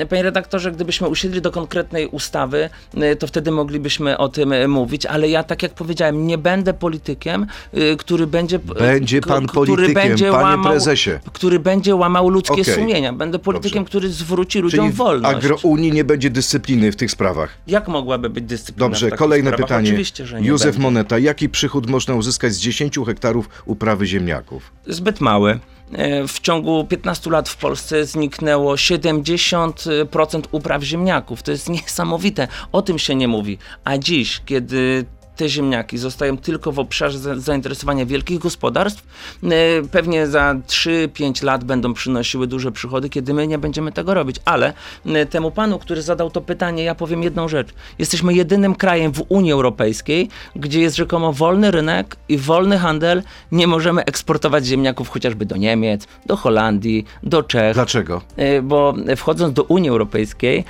Panie 0.10 0.24
redaktorze, 0.24 0.72
gdybyśmy 0.72 1.08
usiedli 1.08 1.42
do 1.42 1.52
konkretnej 1.52 2.08
ustawy, 2.08 2.70
y, 3.12 3.16
to 3.16 3.28
wtedy 3.28 3.52
moglibyśmy 3.52 4.18
o 4.18 4.30
tym 4.30 4.54
y, 4.54 4.68
mówić, 4.68 5.06
ale 5.06 5.30
ja, 5.30 5.44
tak 5.44 5.64
jak 5.64 5.74
powiedziałem, 5.74 6.28
nie 6.28 6.38
będę 6.38 6.74
politykiem, 6.74 7.48
y, 7.78 7.98
który 7.98 8.28
będzie... 8.28 8.60
Będzie 8.60 9.22
pan 9.22 9.46
który 9.48 9.66
politykiem, 9.66 9.94
będzie 9.94 10.32
panie 10.32 10.44
łamał, 10.44 10.72
prezesie. 10.72 11.12
Który 11.34 11.60
będzie 11.60 11.96
łamał 11.96 12.30
ludzkie 12.30 12.62
Okej. 12.62 12.76
sumienia. 12.76 13.14
Będę 13.14 13.40
politykiem, 13.40 13.80
Dobrze. 13.84 13.90
który 13.90 14.10
zwróci 14.10 14.60
ludziom 14.60 14.86
Czyli 14.86 14.94
w 14.94 14.98
wolność. 14.98 15.36
agrounii 15.46 15.92
nie 15.92 16.04
będzie 16.04 16.30
dyscypliny 16.30 16.92
w 16.92 16.96
tych 16.96 17.12
sprawach. 17.12 17.50
Jak 17.82 17.88
mogłaby 17.88 18.30
być 18.30 18.44
dyscyplina 18.46 18.88
Dobrze, 18.90 19.12
kolejne 19.12 19.50
sprawach? 19.50 19.68
pytanie. 19.68 19.90
Oczywiście, 19.90 20.26
że 20.26 20.42
nie 20.42 20.48
Józef 20.48 20.66
będzie. 20.66 20.80
Moneta, 20.82 21.20
jaki 21.20 21.50
przychód 21.50 21.90
można 21.90 22.16
uzyskać 22.16 22.54
z 22.54 22.58
10 22.60 22.96
hektarów 23.06 23.50
uprawy 23.66 24.06
ziemniaków? 24.08 24.72
zbyt 24.88 25.22
mały. 25.22 25.60
E, 25.94 26.28
W 26.28 26.40
ciągu 26.40 26.86
15 26.86 27.30
lat 27.30 27.50
w 27.50 27.58
Polsce 27.58 28.06
zniknęło 28.06 28.76
70% 28.76 30.42
upraw 30.52 30.84
ziemniaków. 30.84 31.44
To 31.44 31.52
jest 31.52 31.70
niesamowite. 31.70 32.48
O 32.72 32.82
tym 32.82 33.00
się 33.00 33.16
nie 33.16 33.28
mówi. 33.28 33.58
A 33.84 33.98
dziś, 33.98 34.42
kiedy 34.46 35.06
te 35.36 35.50
ziemniaki 35.50 35.98
zostają 35.98 36.38
tylko 36.38 36.72
w 36.72 36.80
obszarze 36.80 37.20
za- 37.20 37.36
zainteresowania 37.40 38.06
wielkich 38.06 38.40
gospodarstw, 38.40 39.04
e, 39.44 39.48
pewnie 39.92 40.28
za 40.28 40.56
3-5 40.68 41.44
lat 41.44 41.64
będą 41.64 41.94
przynosiły 41.94 42.48
duże 42.48 42.72
przychody, 42.72 43.10
kiedy 43.10 43.34
my 43.34 43.48
nie 43.48 43.58
będziemy 43.58 43.92
tego 43.92 44.14
robić. 44.14 44.36
Ale 44.46 44.74
e, 45.06 45.26
temu 45.26 45.52
panu, 45.52 45.80
który 45.80 46.02
zadał 46.02 46.30
to 46.32 46.42
pytanie, 46.42 46.84
ja 46.84 46.96
powiem 46.96 47.24
jedną 47.24 47.48
rzecz. 47.48 47.68
Jesteśmy 48.00 48.34
jedynym 48.34 48.76
krajem 48.76 49.12
w 49.14 49.24
Unii 49.30 49.52
Europejskiej, 49.52 50.30
gdzie 50.56 50.82
jest 50.82 50.96
rzekomo 50.96 51.34
wolny 51.34 51.72
rynek 51.72 52.16
i 52.30 52.38
wolny 52.38 52.78
handel. 52.78 53.24
Nie 53.52 53.68
możemy 53.68 54.06
eksportować 54.06 54.66
ziemniaków 54.66 55.10
chociażby 55.10 55.46
do 55.46 55.58
Niemiec, 55.58 56.08
do 56.26 56.36
Holandii, 56.36 57.06
do 57.24 57.44
Czech. 57.44 57.74
Dlaczego? 57.74 58.22
E, 58.38 58.62
Bo 58.62 58.94
wchodząc 59.18 59.54
do 59.54 59.64
Unii 59.64 59.90
Europejskiej, 59.90 60.66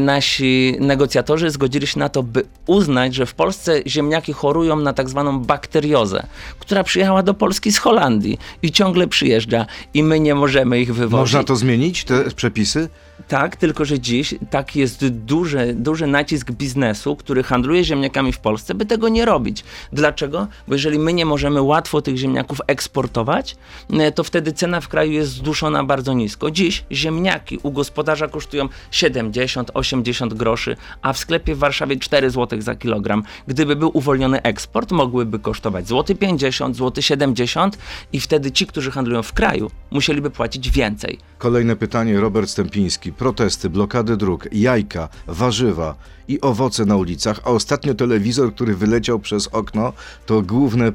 nasi 0.00 0.76
negocjatorzy 0.80 1.50
zgodzili 1.50 1.86
się 1.86 1.98
na 1.98 2.08
to, 2.08 2.22
by 2.22 2.42
uznać, 2.66 3.14
że 3.14 3.26
w 3.26 3.34
Polsce 3.34 3.82
ziemniaki 3.86 4.03
chorują 4.34 4.76
na 4.76 4.92
tak 4.92 5.08
zwaną 5.08 5.40
bakteriozę, 5.40 6.26
która 6.58 6.84
przyjechała 6.84 7.22
do 7.22 7.34
Polski 7.34 7.72
z 7.72 7.78
Holandii 7.78 8.38
i 8.62 8.72
ciągle 8.72 9.06
przyjeżdża 9.06 9.66
i 9.94 10.02
my 10.02 10.20
nie 10.20 10.34
możemy 10.34 10.80
ich 10.80 10.94
wywozić. 10.94 11.20
Można 11.20 11.44
to 11.44 11.56
zmienić, 11.56 12.04
te 12.04 12.30
przepisy? 12.30 12.88
Tak, 13.28 13.56
tylko 13.56 13.84
że 13.84 14.00
dziś 14.00 14.34
tak 14.50 14.76
jest 14.76 15.08
duży, 15.08 15.74
duży 15.74 16.06
nacisk 16.06 16.50
biznesu, 16.50 17.16
który 17.16 17.42
handluje 17.42 17.84
ziemniakami 17.84 18.32
w 18.32 18.38
Polsce, 18.38 18.74
by 18.74 18.86
tego 18.86 19.08
nie 19.08 19.24
robić. 19.24 19.64
Dlaczego? 19.92 20.46
Bo 20.68 20.74
jeżeli 20.74 20.98
my 20.98 21.12
nie 21.12 21.26
możemy 21.26 21.62
łatwo 21.62 22.02
tych 22.02 22.16
ziemniaków 22.16 22.60
eksportować, 22.66 23.56
e, 23.92 24.12
to 24.12 24.24
wtedy 24.24 24.52
cena 24.52 24.80
w 24.80 24.88
kraju 24.88 25.12
jest 25.12 25.30
zduszona 25.30 25.84
bardzo 25.84 26.12
nisko. 26.12 26.50
Dziś 26.50 26.84
ziemniaki 26.92 27.58
u 27.62 27.72
gospodarza 27.72 28.28
kosztują 28.28 28.68
70-80 28.90 30.34
groszy, 30.34 30.76
a 31.02 31.12
w 31.12 31.18
sklepie 31.18 31.54
w 31.54 31.58
Warszawie 31.58 31.96
4 31.96 32.30
zł 32.30 32.60
za 32.60 32.74
kilogram. 32.74 33.22
Gdyby 33.46 33.76
był 33.76 33.90
uwolniony 33.94 34.42
eksport, 34.42 34.90
mogłyby 34.92 35.38
kosztować 35.38 35.88
złoty 35.88 36.14
50, 36.14 36.76
złoty 36.76 37.02
70 37.02 37.78
i 38.12 38.20
wtedy 38.20 38.52
ci, 38.52 38.66
którzy 38.66 38.90
handlują 38.90 39.22
w 39.22 39.32
kraju, 39.32 39.70
musieliby 39.90 40.30
płacić 40.30 40.70
więcej. 40.70 41.18
Kolejne 41.38 41.76
pytanie, 41.76 42.20
Robert 42.20 42.50
Stępiński. 42.50 43.03
Protesty, 43.12 43.70
blokady 43.70 44.16
dróg, 44.16 44.48
jajka, 44.52 45.08
warzywa 45.26 45.94
i 46.28 46.40
owoce 46.40 46.84
na 46.84 46.96
ulicach, 46.96 47.40
a 47.44 47.50
ostatnio 47.50 47.94
telewizor, 47.94 48.54
który 48.54 48.74
wyleciał 48.74 49.18
przez 49.18 49.46
okno, 49.48 49.92
to 50.26 50.42
główne 50.42 50.92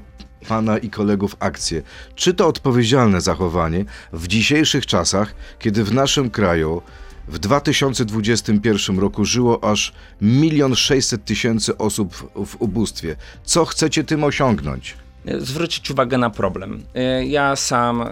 pana 0.47 0.77
i 0.77 0.89
kolegów 0.89 1.35
akcje. 1.39 1.81
Czy 2.15 2.33
to 2.33 2.47
odpowiedzialne 2.47 3.21
zachowanie 3.21 3.85
w 4.13 4.27
dzisiejszych 4.27 4.85
czasach, 4.85 5.33
kiedy 5.59 5.83
w 5.83 5.93
naszym 5.93 6.29
kraju 6.29 6.81
w 7.27 7.39
2021 7.39 8.99
roku 8.99 9.25
żyło 9.25 9.63
aż 9.63 9.93
1 10.21 10.75
600 10.75 11.25
tysięcy 11.25 11.77
osób 11.77 12.13
w- 12.45 12.55
ubóstwie? 12.59 13.15
Co 13.43 13.65
chcecie 13.65 14.03
tym 14.03 14.23
osiągnąć? 14.23 14.97
zwrócić 15.39 15.91
uwagę 15.91 16.17
na 16.17 16.29
problem. 16.29 16.83
Y, 17.21 17.25
Ja 17.25 17.55
sam, 17.55 18.01
y, 18.01 18.05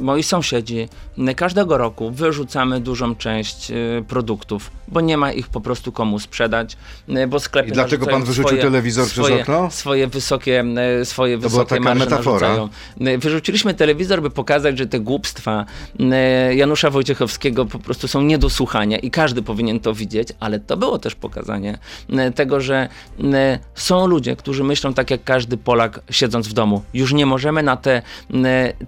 moi 0.00 0.22
sąsiedzi, 0.22 0.88
y, 1.18 1.34
każdego 1.34 1.78
roku 1.78 2.10
wyrzucamy 2.10 2.80
dużą 2.80 3.14
część 3.14 3.70
y, 3.70 4.04
produktów, 4.08 4.70
bo 4.88 5.00
nie 5.00 5.16
ma 5.16 5.32
ich 5.32 5.48
po 5.48 5.60
prostu 5.60 5.92
komu 5.92 6.18
sprzedać, 6.18 6.76
bo 7.28 7.40
sklepy 7.40 7.68
I 7.68 7.72
narzucają 7.72 8.10
pan 8.10 8.24
wyrzucił 8.24 8.58
telewizor 8.58 9.06
przez 9.06 9.24
swoje, 9.24 9.42
okno? 9.42 9.70
Swoje 9.70 10.06
wysokie, 10.06 10.64
swoje 11.04 11.38
była 11.38 11.50
wysokie 11.50 11.68
taka 11.68 11.82
marże 11.82 12.04
metafora. 12.04 12.48
narzucają. 12.48 13.18
Wyrzuciliśmy 13.18 13.74
telewizor, 13.74 14.22
by 14.22 14.30
pokazać, 14.30 14.78
że 14.78 14.86
te 14.86 15.00
głupstwa 15.00 15.64
Janusza 16.50 16.90
Wojciechowskiego 16.90 17.66
po 17.66 17.78
prostu 17.78 18.08
są 18.08 18.22
nie 18.22 18.38
do 18.38 18.50
słuchania 18.50 18.98
i 18.98 19.10
każdy 19.10 19.42
powinien 19.42 19.80
to 19.80 19.94
widzieć, 19.94 20.28
ale 20.40 20.60
to 20.60 20.76
było 20.76 20.98
też 20.98 21.14
pokazanie 21.14 21.78
tego, 22.34 22.60
że 22.60 22.88
są 23.74 24.06
ludzie, 24.06 24.36
którzy 24.36 24.64
myślą 24.64 24.94
tak 24.94 25.10
jak 25.10 25.24
każdy 25.24 25.56
Polak 25.56 26.00
siedząc 26.10 26.48
w 26.48 26.52
domu. 26.52 26.82
Już 26.94 27.12
nie 27.12 27.26
możemy 27.26 27.62
na 27.62 27.76
te 27.76 28.02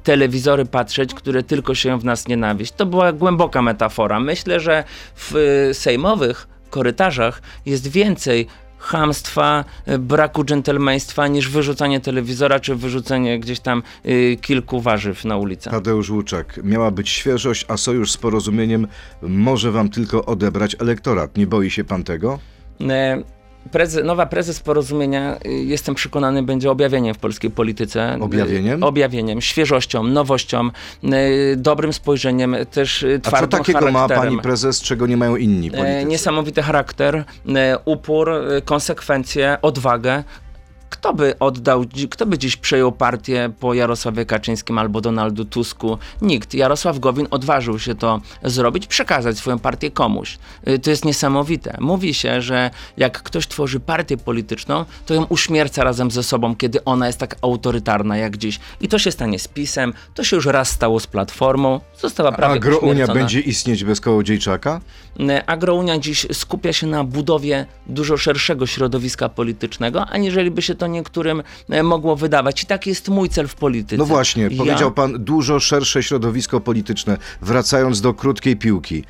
telewizory 0.03 0.67
patrzeć, 0.67 0.80
które 1.15 1.43
tylko 1.43 1.75
sieją 1.75 1.99
w 1.99 2.05
nas 2.05 2.29
nienawiść. 2.29 2.73
To 2.73 2.87
była 2.87 3.13
głęboka 3.13 3.63
metafora. 3.63 4.21
Myślę, 4.21 4.61
że 4.61 4.85
w 5.15 5.37
y, 5.71 5.75
sejmowych 5.75 6.49
korytarzach 6.71 7.43
jest 7.67 7.89
więcej 7.89 8.47
chamstwa, 8.79 9.65
y, 9.89 9.99
braku 9.99 10.45
dżentelmeństwa 10.45 11.29
niż 11.29 11.49
wyrzucanie 11.49 12.01
telewizora 12.01 12.61
czy 12.61 12.75
wyrzucenie 12.75 13.41
gdzieś 13.41 13.61
tam 13.61 13.83
y, 14.07 14.37
kilku 14.41 14.81
warzyw 14.81 15.25
na 15.25 15.37
ulicę. 15.37 15.71
Tadeusz 15.71 16.11
Łuczak. 16.11 16.61
Miała 16.65 16.91
być 16.91 17.09
świeżość, 17.09 17.65
a 17.69 17.77
sojusz 17.77 18.13
z 18.13 18.17
porozumieniem 18.17 18.87
może 19.23 19.73
wam 19.73 19.89
tylko 19.89 20.25
odebrać 20.27 20.77
elektorat. 20.79 21.37
Nie 21.37 21.47
boi 21.47 21.71
się 21.71 21.85
pan 21.85 22.05
tego? 22.05 22.39
E, 22.89 23.23
Preze, 23.73 24.03
nowa 24.03 24.27
prezes 24.27 24.61
porozumienia, 24.61 25.37
y, 25.47 25.49
jestem 25.51 25.95
przekonany, 25.95 26.43
będzie 26.43 26.71
objawieniem 26.71 27.15
w 27.15 27.19
polskiej 27.19 27.51
polityce. 27.51 28.19
Objawieniem? 28.21 28.83
Y, 28.83 28.87
Objawieniem, 28.87 29.41
świeżością, 29.41 30.03
nowością, 30.03 30.71
y, 31.05 31.57
dobrym 31.57 31.93
spojrzeniem, 31.93 32.57
też 32.71 33.03
y, 33.03 33.21
A 33.25 33.41
co 33.41 33.47
takiego 33.47 33.91
ma 33.91 34.09
pani 34.09 34.39
prezes, 34.39 34.83
czego 34.83 35.07
nie 35.07 35.17
mają 35.17 35.37
inni 35.37 35.71
politycy? 35.71 36.05
Niesamowity 36.05 36.63
charakter, 36.63 37.25
upór, 37.85 38.31
konsekwencje, 38.65 39.59
odwagę. 39.63 40.25
Kto 40.91 41.15
by 41.15 41.39
oddał, 41.39 41.85
kto 42.11 42.27
by 42.27 42.39
dziś 42.39 42.57
przejął 42.57 42.93
partię 42.93 43.53
po 43.61 43.75
Jarosławie 43.75 44.27
Kaczyńskim 44.27 44.79
albo 44.79 45.01
Donaldu 45.01 45.45
Tusku? 45.45 45.99
Nikt. 46.23 46.55
Jarosław 46.55 46.99
Gowin 46.99 47.27
odważył 47.31 47.79
się 47.79 47.95
to 47.95 48.21
zrobić, 48.45 48.87
przekazać 48.87 49.39
swoją 49.39 49.59
partię 49.59 49.91
komuś. 49.91 50.39
Y, 50.69 50.79
To 50.79 50.91
jest 50.91 51.05
niesamowite. 51.05 51.77
Mówi 51.81 52.15
się, 52.15 52.43
że 52.43 52.71
jak 52.97 53.23
ktoś 53.23 53.47
tworzy 53.47 53.81
partię 53.81 54.17
polityczną, 54.17 54.85
to 55.07 55.15
ją 55.15 55.25
uśmierca 55.25 55.85
razem 55.85 56.11
ze 56.11 56.23
sobą, 56.23 56.57
kiedy 56.57 56.85
ona 56.85 57.07
jest 57.07 57.19
tak 57.19 57.37
autorytarna 57.43 58.17
jak 58.17 58.37
dziś. 58.37 58.61
I 58.81 58.89
to 58.89 58.99
się 58.99 59.11
stanie 59.11 59.39
z 59.39 59.49
PiSem, 59.49 59.93
to 60.15 60.25
się 60.25 60.37
już 60.37 60.47
raz 60.47 60.69
stało 60.71 61.01
z 61.01 61.07
Platformą, 61.07 61.81
została 62.01 62.33
prawie 62.33 62.55
Agrounia 62.55 63.07
będzie 63.07 63.41
istnieć 63.41 63.85
bez 63.85 64.01
Kołodziejczaka? 64.01 64.81
E, 65.29 65.49
Agrounia 65.51 65.99
dziś 65.99 66.27
skupia 66.33 66.73
się 66.73 66.87
na 66.87 67.05
budowie 67.05 67.67
dużo 67.87 68.17
szerszego 68.17 68.67
środowiska 68.67 69.29
politycznego, 69.29 70.07
aniżeli 70.07 70.51
by 70.51 70.63
się 70.63 70.75
to 70.81 70.87
niektórym 70.87 71.43
e, 71.69 71.83
mogło 71.83 72.17
wydawać. 72.17 72.63
I 72.63 72.67
taki 72.67 72.91
jest 72.91 73.09
mój 73.09 73.29
cel 73.29 73.49
w 73.49 73.55
polityce. 73.55 73.97
No 73.97 74.05
właśnie, 74.07 74.43
Ja- 74.43 74.59
powiedział 74.59 74.93
pan 74.93 75.25
dużo 75.25 75.61
szersze 75.61 76.03
środowisko 76.03 76.61
polityczne. 76.61 77.17
Wracając 77.43 78.01
do 78.01 78.15
krótkiej 78.15 78.57
piłki. 78.57 79.05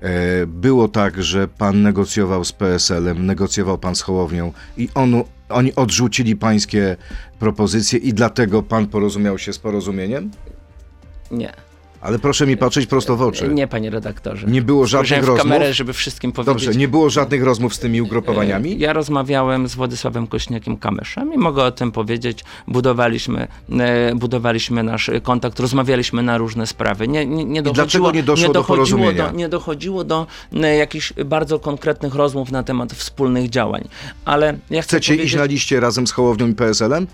E, 0.00 0.46
Było 0.46 0.88
tak, 0.88 1.22
że 1.22 1.48
pan 1.48 1.82
negocjował 1.82 2.44
z 2.44 2.52
PSL-em, 2.52 3.26
negocjował 3.26 3.78
pan 3.78 3.94
z 3.94 4.00
Hołownią 4.00 4.52
i 4.76 4.88
onu, 4.94 5.24
oni 5.48 5.74
odrzucili 5.74 6.36
pańskie 6.36 6.96
propozycje 7.38 7.98
i 7.98 8.14
dlatego 8.14 8.62
pan 8.62 8.86
porozumiał 8.86 9.38
się 9.38 9.52
z 9.52 9.58
porozumieniem? 9.58 10.30
Nie, 11.30 11.52
Ale 12.04 12.18
proszę 12.18 12.46
mi 12.46 12.56
patrzeć 12.56 12.86
prosto 12.86 13.16
w 13.16 13.22
oczy. 13.22 13.48
nie 13.48 13.66
panie 13.66 13.90
redaktorze. 13.90 14.46
Nie 14.46 14.62
było 14.62 14.86
żadnych 14.86 15.06
Spojrzałem 15.06 15.24
w 15.24 15.28
rozmów? 15.28 15.52
kamerę, 15.52 15.74
żeby 15.74 15.92
wszystkim 15.92 16.32
powiedzieć. 16.32 16.64
Dobrze, 16.64 16.78
nie 16.78 16.88
było 16.88 17.10
żadnych 17.10 17.42
rozmów 17.42 17.74
z 17.74 17.78
tymi 17.78 18.02
ugrupowaniami? 18.02 18.78
Ja 18.78 18.92
rozmawiałem 18.92 19.68
z 19.68 19.74
Władysławem 19.74 20.26
Kośniakiem 20.26 20.76
Kamyszem 20.76 21.34
i 21.34 21.38
mogę 21.38 21.64
o 21.64 21.70
tym 21.70 21.92
powiedzieć. 21.92 22.44
Budowaliśmy, 22.68 23.48
e, 23.78 24.14
budowaliśmy 24.14 24.82
nasz 24.82 25.10
kontakt, 25.22 25.60
rozmawialiśmy 25.60 26.22
na 26.22 26.38
różne 26.38 26.66
sprawy. 26.66 27.08
Nie, 27.08 27.26
nie, 27.26 27.44
nie 27.44 27.62
dochodziło, 27.62 27.84
dlaczego 27.84 28.10
nie 28.10 28.22
doszło 28.22 28.46
do 28.48 28.52
dochodziło 28.52 28.76
porozumienia? 28.76 29.26
Do, 29.30 29.36
nie 29.36 29.48
dochodziło 29.48 30.04
do 30.04 30.26
e, 30.62 30.76
jakichś 30.76 31.12
bardzo 31.24 31.58
konkretnych 31.58 32.14
rozmów 32.14 32.50
na 32.50 32.62
temat 32.62 32.92
wspólnych 32.92 33.50
działań. 33.50 33.88
Ale 34.24 34.58
ja 34.70 34.82
chcę 34.82 34.88
Chcecie 34.96 35.14
iść 35.14 35.34
na 35.36 35.44
liście 35.44 35.80
razem 35.80 36.06
z 36.06 36.12
Hołownią 36.12 36.48
i 36.48 36.54
PSL-em? 36.54 37.06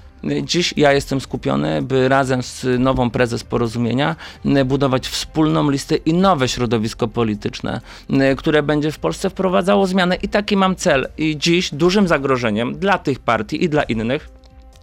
Dziś 0.42 0.74
ja 0.76 0.92
jestem 0.92 1.20
skupiony, 1.20 1.83
by 1.83 2.09
razem 2.09 2.42
z 2.42 2.66
nową 2.79 3.11
prezes 3.11 3.44
porozumienia 3.44 4.16
m, 4.44 4.68
budować 4.81 5.09
wspólną 5.09 5.71
listę 5.71 5.97
i 5.97 6.14
nowe 6.14 6.49
środowisko 6.49 7.09
polityczne, 7.09 7.81
m, 8.11 8.37
które 8.37 8.62
będzie 8.62 8.93
w 8.93 8.99
Polsce 8.99 9.31
wprowadzało 9.31 9.87
zmianę. 9.87 10.16
I 10.16 10.29
taki 10.29 10.57
mam 10.57 10.77
cel. 10.77 11.09
I 11.19 11.38
dziś 11.38 11.75
dużym 11.75 12.09
zagrożeniem 12.09 12.79
dla 12.79 12.99
tych 12.99 13.19
partii 13.19 13.64
i 13.64 13.69
dla 13.69 13.83
innych 13.83 14.39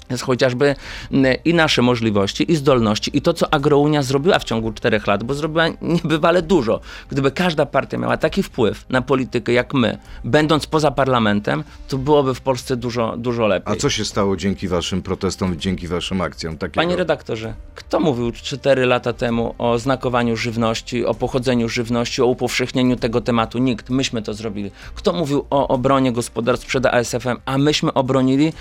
jest 0.10 0.24
chociażby 0.24 0.76
m, 1.12 1.26
i 1.46 1.54
nasze 1.54 1.82
możliwości, 1.82 2.52
i 2.52 2.56
zdolności, 2.56 3.17
i 3.17 3.22
to, 3.22 3.34
co 3.34 3.54
Agrounia 3.54 4.04
zrobiła 4.04 4.39
w 4.39 4.43
ciągu 4.43 4.72
czterech 4.72 5.08
lat, 5.08 5.24
bo 5.24 5.34
zrobiła 5.34 5.65
niebywale 5.82 6.41
dużo. 6.41 6.80
Gdyby 7.10 7.32
każda 7.32 7.65
partia 7.65 7.98
miała 7.98 8.17
taki 8.17 8.43
wpływ 8.43 8.86
na 8.89 9.02
politykę 9.02 9.54
jak 9.54 9.74
my, 9.74 9.98
będąc 10.24 10.67
poza 10.67 10.91
parlamentem, 10.91 11.63
to 11.88 11.98
byłoby 11.98 12.34
w 12.34 12.41
Polsce 12.41 12.78
dużo, 12.78 13.17
dużo 13.17 13.48
lepiej. 13.48 13.74
A 13.74 13.76
co 13.76 13.89
się 13.89 14.06
stało 14.06 14.38
dzięki 14.38 14.67
waszym 14.67 15.02
protestom, 15.02 15.60
dzięki 15.60 15.88
waszym 15.88 16.22
akcjom? 16.22 16.58
Takiego? 16.58 16.82
Panie 16.82 16.96
redaktorze, 16.96 17.54
kto 17.76 18.00
mówił 18.00 18.32
4 18.32 18.86
lata 18.86 19.13
temu 19.13 19.56
o 19.58 19.80
znakowaniu 19.80 20.38
żywności, 20.38 21.06
o 21.06 21.13
pochodzeniu 21.13 21.70
żywności, 21.70 22.22
o 22.22 22.26
upowszechnieniu 22.26 22.96
tego 22.96 23.22
tematu? 23.22 23.58
Nikt. 23.58 23.89
Myśmy 23.89 24.22
to 24.22 24.34
zrobili. 24.34 24.72
Kto 24.96 25.13
mówił 25.13 25.46
o 25.50 25.67
obronie 25.67 26.12
gospodarstw 26.12 26.67
przed 26.67 26.86
ASF-em, 26.86 27.38
a 27.46 27.58
myśmy 27.58 27.93
obronili 27.93 28.54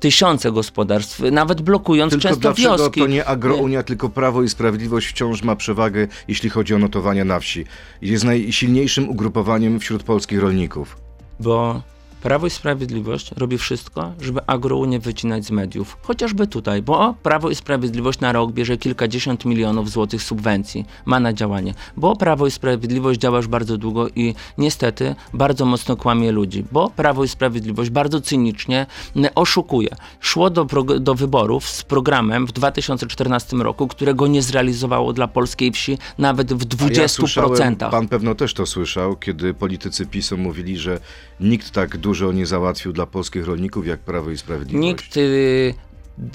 tysiące 0.00 0.52
gospodarstw, 0.52 1.20
nawet 1.32 1.62
blokując 1.62 2.10
Tylko 2.10 2.22
często 2.22 2.40
dlaczego 2.40 2.76
wioski. 2.76 3.00
to 3.00 3.06
nie 3.06 3.24
Agrounia, 3.24 3.82
tylko 3.82 4.08
Prawo 4.08 4.42
i 4.42 4.48
Sprawiedliwość 4.48 5.06
wciąż 5.08 5.42
ma 5.42 5.56
przewagę, 5.56 6.06
jeśli 6.28 6.50
chodzi 6.50 6.74
o 6.74 6.78
notowania 6.78 7.24
na 7.24 7.40
wsi? 7.40 7.64
Jest 8.02 8.24
najsilniejszym 8.24 9.08
ugrupowaniem 9.08 9.80
wśród 9.80 10.02
polskich 10.02 10.40
rolników. 10.40 10.96
Bo 11.40 11.82
Prawo 12.22 12.46
i 12.46 12.50
Sprawiedliwość 12.50 13.30
robi 13.36 13.58
wszystko, 13.58 14.12
żeby 14.20 14.40
Agrounię 14.46 14.98
wycinać 14.98 15.44
z 15.44 15.50
mediów. 15.50 15.96
Chociażby 16.02 16.46
tutaj, 16.46 16.82
bo 16.82 17.14
Prawo 17.22 17.50
i 17.50 17.54
Sprawiedliwość 17.54 18.20
na 18.20 18.32
rok 18.32 18.52
bierze 18.52 18.76
kilkadziesiąt 18.76 19.44
milionów 19.44 19.90
złotych 19.90 20.22
subwencji, 20.22 20.86
ma 21.04 21.20
na 21.20 21.32
działanie. 21.32 21.74
Bo 21.96 22.16
Prawo 22.16 22.46
i 22.46 22.50
Sprawiedliwość 22.50 23.20
działa 23.20 23.36
już 23.36 23.46
bardzo 23.46 23.78
długo 23.78 24.08
i 24.08 24.34
niestety 24.58 25.14
bardzo 25.34 25.64
mocno 25.64 25.96
kłamie 25.96 26.32
ludzi. 26.32 26.64
Bo 26.72 26.90
Prawo 26.90 27.24
i 27.24 27.28
Sprawiedliwość 27.28 27.90
bardzo 27.90 28.20
cynicznie 28.20 28.86
oszukuje. 29.34 29.88
Szło 30.20 30.50
do, 30.50 30.64
do 31.00 31.14
wyborów 31.14 31.68
z 31.68 31.82
programem 31.82 32.46
w 32.46 32.52
2014 32.52 33.56
roku, 33.56 33.88
którego 33.88 34.26
nie 34.26 34.42
zrealizowało 34.42 35.12
dla 35.12 35.28
polskiej 35.28 35.72
wsi 35.72 35.98
nawet 36.18 36.52
w 36.52 36.66
20%. 36.66 36.98
A 36.98 37.02
ja 37.02 37.08
słyszałem, 37.08 37.76
pan 37.76 38.08
pewno 38.08 38.34
też 38.34 38.54
to 38.54 38.66
słyszał, 38.66 39.16
kiedy 39.16 39.54
politycy 39.54 40.06
PiSu 40.06 40.38
mówili, 40.38 40.78
że 40.78 41.00
nikt 41.40 41.70
tak 41.70 41.96
dużo 41.96 42.07
nie 42.34 42.46
załatwił 42.46 42.92
dla 42.92 43.06
polskich 43.06 43.46
rolników 43.46 43.86
jak 43.86 44.00
Prawo 44.00 44.30
i 44.30 44.38
Sprawiedliwość. 44.38 44.84
Nikt 44.84 45.16
y, 45.16 45.74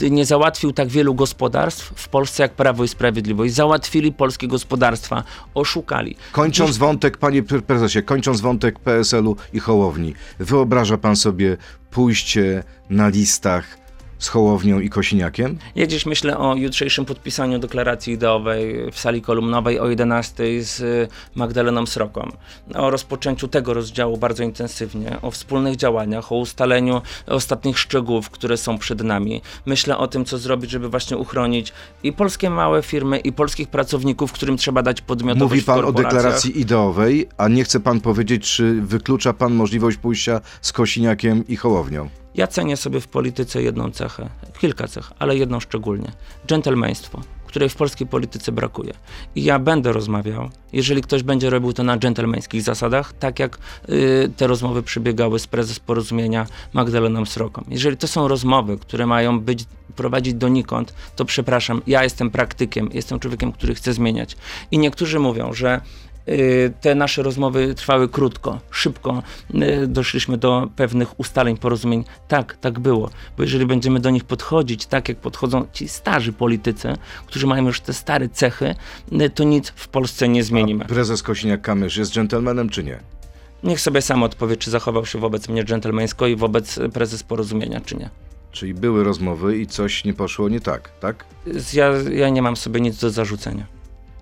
nie 0.10 0.26
załatwił 0.26 0.72
tak 0.72 0.88
wielu 0.88 1.16
gospodarstw 1.16 1.94
w 1.96 2.10
Polsce 2.10 2.44
jak 2.44 2.54
Prawo 2.54 2.84
i 2.84 2.88
Sprawiedliwość. 2.88 3.54
Załatwili 3.54 4.12
polskie 4.12 4.48
gospodarstwa, 4.48 5.24
oszukali. 5.54 6.16
Kończąc 6.32 6.78
wątek, 6.78 7.18
panie 7.18 7.44
pre- 7.44 7.62
prezesie, 7.62 8.02
kończąc 8.02 8.42
wątek 8.42 8.80
PSL-u 8.80 9.36
i 9.54 9.60
Hołowni, 9.60 10.14
wyobraża 10.40 10.98
pan 10.98 11.16
sobie 11.16 11.58
pójście 11.92 12.64
na 12.90 13.08
listach 13.08 13.83
z 14.20 14.28
Hołownią 14.28 14.80
i 14.80 14.90
Kosiniakiem? 14.90 15.58
Ja 15.76 15.88
dziś 15.88 16.06
myślę 16.06 16.38
o 16.38 16.56
jutrzejszym 16.56 17.06
podpisaniu 17.06 17.60
deklaracji 17.60 18.14
ideowej 18.14 18.92
w 18.92 19.00
sali 19.00 19.22
kolumnowej 19.22 19.80
o 19.80 19.90
11 19.90 20.64
z 20.64 20.80
y, 20.80 21.08
Magdaleną 21.36 21.86
Sroką. 21.86 22.32
O 22.76 22.90
rozpoczęciu 22.90 23.48
tego 23.48 23.74
rozdziału 23.74 24.18
bardzo 24.18 24.44
intensywnie, 24.44 25.18
o 25.22 25.32
wspólnych 25.32 25.76
działaniach, 25.76 26.32
o 26.32 26.36
ustaleniu 26.36 27.02
ostatnich 27.28 27.80
szczegółów, 27.80 28.30
które 28.30 28.58
są 28.58 28.78
przed 28.78 29.04
nami. 29.04 29.42
Myślę 29.66 29.98
o 29.98 30.08
tym, 30.08 30.26
co 30.26 30.38
zrobić, 30.38 30.72
żeby 30.72 30.90
właśnie 30.90 31.18
uchronić 31.18 31.74
i 32.04 32.14
polskie 32.14 32.50
małe 32.50 32.84
firmy, 32.84 33.20
i 33.20 33.32
polskich 33.32 33.68
pracowników, 33.68 34.32
którym 34.32 34.58
trzeba 34.58 34.84
dać 34.84 35.02
podmiotowość 35.02 35.52
Mówi 35.52 35.64
pan 35.64 35.86
o 35.86 35.92
deklaracji 35.92 36.60
ideowej, 36.60 37.30
a 37.38 37.48
nie 37.48 37.64
chce 37.64 37.80
pan 37.80 38.02
powiedzieć, 38.02 38.52
czy 38.52 38.82
wyklucza 38.82 39.34
pan 39.34 39.54
możliwość 39.54 39.98
pójścia 39.98 40.42
z 40.62 40.72
Kosiniakiem 40.72 41.48
i 41.48 41.56
Hołownią? 41.56 42.23
Ja 42.36 42.48
cenię 42.48 42.78
sobie 42.78 43.00
w 43.00 43.08
polityce 43.08 43.64
jedną 43.64 43.92
cechę, 43.92 44.30
kilka 44.60 44.88
cech, 44.88 45.12
ale 45.20 45.38
jedną 45.38 45.60
szczególnie. 45.60 46.12
Dżentelmeństwo, 46.48 47.22
której 47.46 47.70
w 47.70 47.76
polskiej 47.76 48.08
polityce 48.08 48.52
brakuje. 48.52 48.94
I 49.36 49.44
ja 49.44 49.60
będę 49.60 49.92
rozmawiał, 49.92 50.50
jeżeli 50.74 51.02
ktoś 51.02 51.24
będzie 51.24 51.50
robił 51.50 51.74
to 51.74 51.84
na 51.84 51.98
dżentelmeńskich 51.98 52.62
zasadach, 52.62 53.14
tak 53.14 53.40
jak 53.40 53.58
y, 53.90 54.32
te 54.38 54.48
rozmowy 54.48 54.84
przebiegały 54.84 55.40
z 55.40 55.48
prezes 55.48 55.80
porozumienia 55.80 56.48
Magdaleną 56.74 57.26
Sroką. 57.26 57.64
Jeżeli 57.68 57.98
to 57.98 58.08
są 58.08 58.28
rozmowy, 58.28 58.78
które 58.78 59.06
mają 59.08 59.40
być 59.40 59.66
prowadzić 59.96 60.34
donikąd, 60.34 60.94
to 61.16 61.26
przepraszam, 61.26 61.82
ja 61.88 62.04
jestem 62.04 62.32
praktykiem, 62.32 62.90
jestem 62.94 63.20
człowiekiem, 63.20 63.52
który 63.52 63.76
chce 63.76 63.94
zmieniać. 63.94 64.38
I 64.72 64.78
niektórzy 64.78 65.20
mówią, 65.20 65.54
że 65.54 65.82
te 66.82 66.96
nasze 66.96 67.24
rozmowy 67.24 67.76
trwały 67.76 68.10
krótko, 68.10 68.60
szybko. 68.72 69.24
Y, 69.56 69.88
doszliśmy 69.88 70.38
do 70.38 70.70
pewnych 70.76 71.20
ustaleń, 71.20 71.58
porozumień. 71.58 72.04
Tak, 72.28 72.58
tak 72.58 72.80
było. 72.80 73.10
Bo 73.38 73.44
jeżeli 73.44 73.66
będziemy 73.66 74.00
do 74.00 74.10
nich 74.10 74.24
podchodzić 74.24 74.86
tak, 74.86 75.10
jak 75.10 75.18
podchodzą 75.18 75.68
ci 75.74 75.88
starzy 75.88 76.34
politycy, 76.34 76.94
którzy 77.26 77.48
mają 77.48 77.66
już 77.66 77.82
te 77.82 77.94
stare 77.94 78.30
cechy, 78.30 78.76
y, 79.22 79.30
to 79.30 79.44
nic 79.44 79.70
w 79.76 79.88
Polsce 79.88 80.28
nie 80.28 80.44
zmienimy. 80.44 80.86
A 80.86 80.88
prezes 80.88 81.24
Kosiniak-Kamysz 81.24 82.00
jest 82.00 82.12
dżentelmenem 82.12 82.70
czy 82.70 82.84
nie? 82.84 83.00
Niech 83.64 83.82
sobie 83.82 84.02
sam 84.02 84.24
odpowie, 84.24 84.58
czy 84.58 84.72
zachował 84.72 85.06
się 85.06 85.20
wobec 85.20 85.50
mnie 85.50 85.64
dżentelmeńsko 85.64 86.28
i 86.28 86.36
wobec 86.36 86.80
prezes 86.94 87.24
porozumienia, 87.24 87.82
czy 87.82 87.96
nie. 87.96 88.10
Czyli 88.52 88.74
były 88.74 89.04
rozmowy 89.04 89.58
i 89.58 89.68
coś 89.68 90.06
nie 90.06 90.14
poszło 90.14 90.50
nie 90.50 90.60
tak, 90.60 90.92
tak? 91.00 91.26
Ja, 91.74 91.92
ja 92.12 92.30
nie 92.30 92.42
mam 92.42 92.56
sobie 92.56 92.82
nic 92.82 93.00
do 93.00 93.10
zarzucenia. 93.10 93.66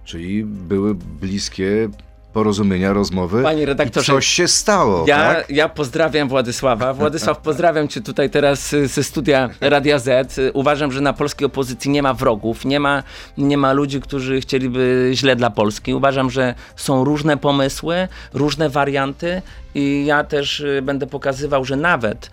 Czyli 0.05 0.43
były 0.45 0.95
bliskie 0.95 1.89
porozumienia, 2.33 2.93
rozmowy. 2.93 3.43
Panie 3.43 3.65
redaktorze, 3.65 4.13
i 4.13 4.15
coś 4.15 4.27
się 4.27 4.47
stało. 4.47 5.05
Ja, 5.07 5.17
tak? 5.17 5.49
ja 5.49 5.69
pozdrawiam 5.69 6.29
Władysława. 6.29 6.93
Władysław, 6.93 7.37
pozdrawiam 7.49 7.87
cię 7.87 8.01
tutaj 8.01 8.29
teraz 8.29 8.75
ze 8.85 9.03
studia 9.03 9.49
Radia 9.61 9.99
Z. 9.99 10.39
Uważam, 10.53 10.91
że 10.91 11.01
na 11.01 11.13
polskiej 11.13 11.45
opozycji 11.45 11.91
nie 11.91 12.03
ma 12.03 12.13
wrogów, 12.13 12.65
nie 12.65 12.79
ma, 12.79 13.03
nie 13.37 13.57
ma 13.57 13.73
ludzi, 13.73 14.01
którzy 14.01 14.41
chcieliby 14.41 15.11
źle 15.13 15.35
dla 15.35 15.49
Polski. 15.49 15.93
Uważam, 15.93 16.29
że 16.29 16.55
są 16.75 17.03
różne 17.03 17.37
pomysły, 17.37 18.07
różne 18.33 18.69
warianty 18.69 19.41
i 19.75 20.05
ja 20.05 20.23
też 20.23 20.59
y, 20.59 20.81
będę 20.81 21.07
pokazywał, 21.07 21.65
że 21.65 21.75
nawet 21.75 22.31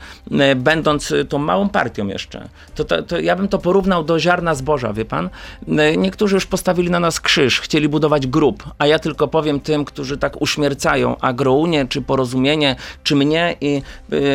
y, 0.53 0.57
będąc 0.57 1.15
tą 1.29 1.39
małą 1.39 1.69
partią 1.69 2.07
jeszcze, 2.07 2.49
to, 2.75 2.85
to, 2.85 3.03
to, 3.03 3.21
ja 3.21 3.37
bym 3.37 3.49
to 3.49 3.59
porównał 3.59 4.05
do 4.05 4.21
ziarna 4.21 4.55
zboża, 4.55 4.93
wie 4.93 5.05
pan? 5.05 5.31
Y, 5.69 5.97
niektórzy 5.97 6.35
już 6.35 6.47
postawili 6.47 6.91
na 6.91 7.01
nas 7.01 7.21
krzyż, 7.21 7.61
chcieli 7.61 7.89
budować 7.89 8.27
grób, 8.27 8.65
a 8.79 8.87
ja 8.87 8.99
tylko 8.99 9.29
powiem 9.29 9.61
tym, 9.61 9.85
którzy 9.85 10.19
tak 10.19 10.43
uśmiercają 10.43 11.19
Agrounię, 11.21 11.87
czy 11.89 12.03
Porozumienie, 12.03 12.77
czy 13.03 13.17
mnie 13.17 13.57
i 13.61 13.83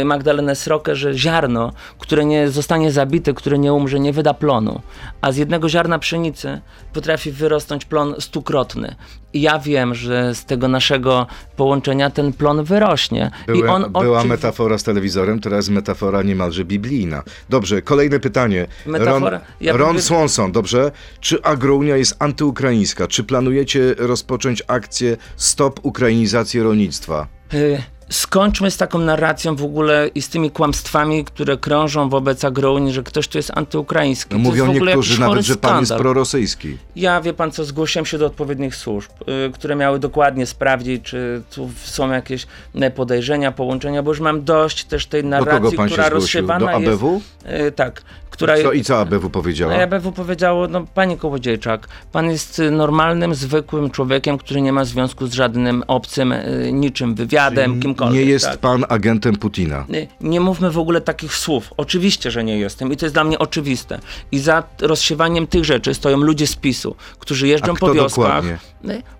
Magdalenę 0.05 0.55
Srokę, 0.55 0.95
że 0.95 1.13
ziarno, 1.13 1.73
które 1.99 2.25
nie 2.25 2.49
zostanie 2.49 2.91
zabite, 2.91 3.33
które 3.33 3.59
nie 3.59 3.73
umrze, 3.73 3.99
nie 3.99 4.13
wyda 4.13 4.33
plonu, 4.33 4.81
a 5.21 5.31
z 5.31 5.37
jednego 5.37 5.69
ziarna 5.69 5.99
pszenicy 5.99 6.61
potrafi 6.93 7.31
wyrosnąć 7.31 7.85
plon 7.85 8.15
stukrotny. 8.19 8.95
Ja 9.33 9.59
wiem, 9.59 9.95
że 9.95 10.35
z 10.35 10.45
tego 10.45 10.67
naszego 10.67 11.27
połączenia 11.55 12.09
ten 12.09 12.33
plon 12.33 12.63
wyrośnie. 12.63 13.31
Były, 13.47 13.59
I 13.59 13.63
on 13.63 13.91
była 13.91 14.23
metafora 14.23 14.77
z 14.77 14.83
telewizorem, 14.83 15.39
teraz 15.39 15.69
metafora 15.69 16.21
niemalże 16.21 16.65
biblijna. 16.65 17.23
Dobrze, 17.49 17.81
kolejne 17.81 18.19
pytanie. 18.19 18.67
Metafora, 18.85 19.37
Ron, 19.37 19.47
ja 19.61 19.77
Ron 19.77 20.01
Swanson, 20.01 20.51
dobrze. 20.51 20.91
Czy 21.19 21.43
Agrounia 21.43 21.97
jest 21.97 22.15
antyukraińska? 22.19 23.07
Czy 23.07 23.23
planujecie 23.23 23.95
rozpocząć 23.97 24.63
akcję 24.67 25.17
Stop 25.35 25.79
Ukrainizacji 25.83 26.61
Rolnictwa? 26.61 27.27
Y 27.53 27.92
skończmy 28.09 28.71
z 28.71 28.77
taką 28.77 28.99
narracją 28.99 29.55
w 29.55 29.63
ogóle 29.63 30.07
i 30.15 30.21
z 30.21 30.29
tymi 30.29 30.51
kłamstwami, 30.51 31.25
które 31.25 31.57
krążą 31.57 32.09
wobec 32.09 32.45
Agrounii, 32.45 32.93
że 32.93 33.03
ktoś 33.03 33.27
tu 33.27 33.37
jest 33.37 33.51
antyukraiński. 33.55 34.33
No 34.33 34.39
mówią 34.39 34.73
niektórzy 34.73 35.19
nawet, 35.19 35.45
że 35.45 35.55
pan 35.55 35.79
jest 35.79 35.93
prorosyjski. 35.93 36.77
Ja, 36.95 37.21
wie 37.21 37.33
pan 37.33 37.51
co, 37.51 37.65
zgłosiłem 37.65 38.05
się 38.05 38.17
do 38.17 38.25
odpowiednich 38.25 38.75
służb, 38.75 39.11
y, 39.47 39.51
które 39.51 39.75
miały 39.75 39.99
dokładnie 39.99 40.45
sprawdzić, 40.45 41.03
czy 41.03 41.41
tu 41.55 41.69
są 41.83 42.11
jakieś 42.11 42.47
y, 42.83 42.91
podejrzenia, 42.91 43.51
połączenia, 43.51 44.03
bo 44.03 44.11
już 44.11 44.19
mam 44.19 44.43
dość 44.43 44.85
też 44.85 45.05
tej 45.05 45.23
narracji, 45.23 45.77
która 45.77 46.09
rozsiewana 46.09 46.59
do 46.59 46.71
ABW? 46.71 47.13
jest... 47.45 47.67
Y, 47.67 47.71
tak. 47.71 48.01
Która, 48.29 48.61
co, 48.63 48.71
I 48.71 48.83
co 48.83 48.99
ABW 48.99 49.29
powiedziała? 49.29 49.73
No, 49.73 49.83
ABW 49.83 50.11
powiedziało, 50.11 50.67
no 50.67 50.85
panie 50.93 51.17
Kołodziejczak, 51.17 51.87
pan 52.11 52.31
jest 52.31 52.61
normalnym, 52.71 53.35
zwykłym 53.35 53.89
człowiekiem, 53.89 54.37
który 54.37 54.61
nie 54.61 54.73
ma 54.73 54.85
związku 54.85 55.27
z 55.27 55.33
żadnym 55.33 55.83
obcym, 55.87 56.33
niczym 56.71 57.15
wywiadem, 57.15 57.71
Czyli 57.71 57.92
kimkolwiek 57.93 58.25
nie 58.25 58.31
jest 58.31 58.45
tak. 58.45 58.57
pan 58.57 58.85
agentem 58.89 59.35
Putina. 59.35 59.85
Nie, 59.89 60.07
nie, 60.21 60.39
mówmy 60.39 60.71
w 60.71 60.77
ogóle 60.77 61.01
takich 61.01 61.35
słów. 61.35 61.73
Oczywiście, 61.77 62.31
że 62.31 62.43
nie 62.43 62.57
jestem 62.57 62.93
i 62.93 62.97
to 62.97 63.05
jest 63.05 63.15
dla 63.15 63.23
mnie 63.23 63.39
oczywiste. 63.39 63.99
I 64.31 64.39
za 64.39 64.63
rozsiewaniem 64.81 65.47
tych 65.47 65.65
rzeczy 65.65 65.93
stoją 65.93 66.17
ludzie 66.17 66.47
z 66.47 66.55
PiSu, 66.55 66.95
którzy 67.19 67.47
jeżdżą 67.47 67.75
po 67.75 67.93
wioskach. 67.93 68.25
Dokładnie? 68.25 68.57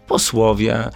Posłowie, 0.08 0.90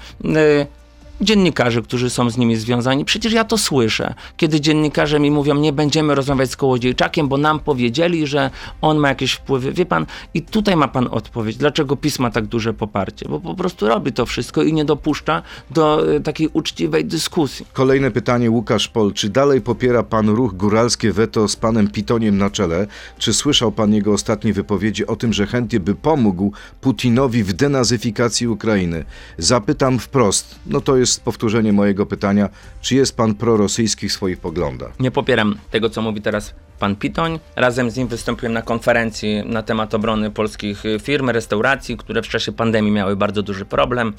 dziennikarze, 1.21 1.81
którzy 1.81 2.09
są 2.09 2.29
z 2.29 2.37
nimi 2.37 2.55
związani. 2.55 3.05
Przecież 3.05 3.33
ja 3.33 3.43
to 3.43 3.57
słyszę, 3.57 4.13
kiedy 4.37 4.61
dziennikarze 4.61 5.19
mi 5.19 5.31
mówią, 5.31 5.55
nie 5.55 5.73
będziemy 5.73 6.15
rozmawiać 6.15 6.51
z 6.51 6.55
Kołodziejczakiem, 6.55 7.27
bo 7.27 7.37
nam 7.37 7.59
powiedzieli, 7.59 8.27
że 8.27 8.49
on 8.81 8.97
ma 8.97 9.09
jakieś 9.09 9.31
wpływy. 9.31 9.71
Wie 9.71 9.85
pan, 9.85 10.05
i 10.33 10.41
tutaj 10.41 10.75
ma 10.75 10.87
pan 10.87 11.07
odpowiedź, 11.11 11.57
dlaczego 11.57 11.95
PiS 11.95 12.19
ma 12.19 12.31
tak 12.31 12.45
duże 12.45 12.73
poparcie, 12.73 13.25
bo 13.29 13.39
po 13.39 13.55
prostu 13.55 13.87
robi 13.87 14.13
to 14.13 14.25
wszystko 14.25 14.63
i 14.63 14.73
nie 14.73 14.85
dopuszcza 14.85 15.41
do 15.71 16.13
y, 16.15 16.21
takiej 16.21 16.49
uczciwej 16.53 17.05
dyskusji. 17.05 17.65
Kolejne 17.73 18.11
pytanie, 18.11 18.51
Łukasz 18.51 18.87
Pol, 18.87 19.13
czy 19.13 19.29
dalej 19.29 19.61
popiera 19.61 20.03
pan 20.03 20.29
ruch 20.29 20.53
Góralskie 20.55 21.11
Weto 21.11 21.47
z 21.47 21.55
panem 21.55 21.87
Pitoniem 21.87 22.37
na 22.37 22.49
czele? 22.49 22.87
Czy 23.17 23.33
słyszał 23.33 23.71
pan 23.71 23.93
jego 23.93 24.13
ostatnie 24.13 24.53
wypowiedzi 24.53 25.07
o 25.07 25.15
tym, 25.15 25.33
że 25.33 25.47
chętnie 25.47 25.79
by 25.79 25.95
pomógł 25.95 26.51
Putinowi 26.81 27.43
w 27.43 27.53
denazyfikacji 27.53 28.47
Ukrainy? 28.47 29.05
Zapytam 29.37 29.99
wprost, 29.99 30.55
no 30.65 30.81
to 30.81 30.97
jest 30.97 31.06
jest 31.07 31.23
powtórzenie 31.23 31.73
mojego 31.73 32.05
pytania, 32.05 32.49
czy 32.81 32.95
jest 32.95 33.17
pan 33.17 33.35
prorosyjski 33.35 34.09
w 34.09 34.13
swoich 34.13 34.39
poglądach? 34.39 34.99
Nie 34.99 35.11
popieram 35.11 35.57
tego, 35.71 35.89
co 35.89 36.01
mówi 36.01 36.21
teraz 36.21 36.53
pan 36.79 36.95
Pitoń. 36.95 37.39
Razem 37.55 37.91
z 37.91 37.97
nim 37.97 38.07
wystąpiłem 38.07 38.53
na 38.53 38.61
konferencji 38.61 39.43
na 39.45 39.63
temat 39.63 39.93
obrony 39.93 40.31
polskich 40.31 40.83
firm, 41.01 41.29
restauracji, 41.29 41.97
które 41.97 42.21
w 42.21 42.27
czasie 42.27 42.51
pandemii 42.51 42.91
miały 42.91 43.15
bardzo 43.15 43.43
duży 43.43 43.65
problem. 43.65 44.13